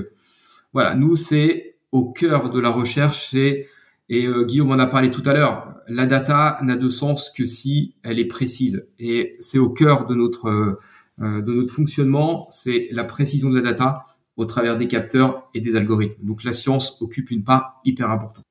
voilà, 0.73 0.95
nous 0.95 1.17
c'est 1.17 1.77
au 1.93 2.11
cœur 2.11 2.51
de 2.51 2.59
la 2.59 2.71
recherche, 2.71 3.29
c'est 3.31 3.67
et 4.09 4.27
euh, 4.27 4.45
Guillaume 4.45 4.71
en 4.71 4.79
a 4.79 4.87
parlé 4.87 5.11
tout 5.11 5.23
à 5.27 5.33
l'heure. 5.33 5.75
La 5.89 6.07
data 6.07 6.59
n'a 6.63 6.77
de 6.77 6.89
sens 6.89 7.31
que 7.31 7.45
si 7.45 7.97
elle 8.03 8.19
est 8.19 8.27
précise. 8.27 8.89
Et 8.99 9.37
c'est 9.41 9.59
au 9.59 9.71
cœur 9.71 10.07
de 10.07 10.15
notre 10.15 10.49
euh, 10.49 10.81
euh, 11.23 11.41
de 11.41 11.53
notre 11.53 11.73
fonctionnement, 11.73 12.47
c'est 12.51 12.89
la 12.93 13.05
précision 13.05 13.49
de 13.49 13.57
la 13.57 13.63
data 13.63 14.05
au 14.37 14.45
travers 14.45 14.77
des 14.77 14.87
capteurs 14.87 15.49
et 15.55 15.61
des 15.61 15.77
algorithmes. 15.77 16.25
Donc 16.25 16.45
la 16.45 16.53
science 16.53 17.01
occupe 17.01 17.31
une 17.31 17.43
part 17.43 17.81
hyper 17.85 18.11
importante. 18.11 18.45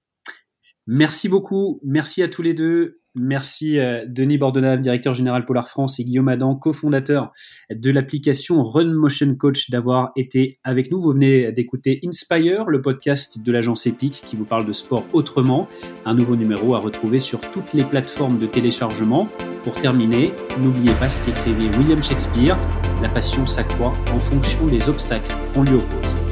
Merci 0.88 1.30
beaucoup. 1.30 1.80
Merci 1.84 2.24
à 2.24 2.28
tous 2.28 2.42
les 2.42 2.54
deux. 2.54 3.02
Merci 3.16 3.80
euh, 3.80 4.06
Denis 4.08 4.38
Bordenave, 4.38 4.82
directeur 4.82 5.14
général 5.14 5.46
Polar 5.46 5.70
France, 5.70 6.00
et 6.00 6.04
Guillaume 6.04 6.28
Adam, 6.28 6.56
cofondateur 6.56 7.32
de 7.74 7.92
l'application 7.92 8.62
Run 8.62 8.94
Motion 8.94 9.36
Coach, 9.36 9.70
d'avoir 9.70 10.12
été 10.16 10.60
avec 10.64 10.92
nous. 10.92 11.02
Vous 11.02 11.12
venez 11.12 11.52
d'écouter 11.52 12.02
Inspire, 12.06 12.66
le 12.66 12.82
podcast 12.82 13.42
de 13.42 13.52
l'agence 13.52 13.88
Epic 13.88 14.22
qui 14.26 14.36
vous 14.36 14.46
parle 14.46 14.66
de 14.66 14.74
sport 14.74 15.06
autrement. 15.14 15.68
Un 16.06 16.14
nouveau 16.14 16.36
numéro 16.36 16.76
à 16.76 16.80
retrouver 16.80 17.20
sur 17.20 17.40
toutes 17.52 17.74
les 17.74 17.84
plateformes 17.84 18.38
de 18.38 18.48
téléchargement. 18.48 19.30
Pour 19.64 19.74
terminer, 19.74 20.32
n'oubliez 20.60 20.94
pas 21.00 21.10
ce 21.10 21.26
qu'écrivait 21.26 21.76
William 21.78 22.04
Shakespeare, 22.04 22.58
la 23.02 23.10
passion 23.10 23.46
s'accroît 23.46 23.94
en 24.14 24.20
fonction 24.20 24.68
des 24.68 24.90
obstacles 24.90 25.34
qu'on 25.54 25.64
lui 25.64 25.76
oppose. 25.76 26.25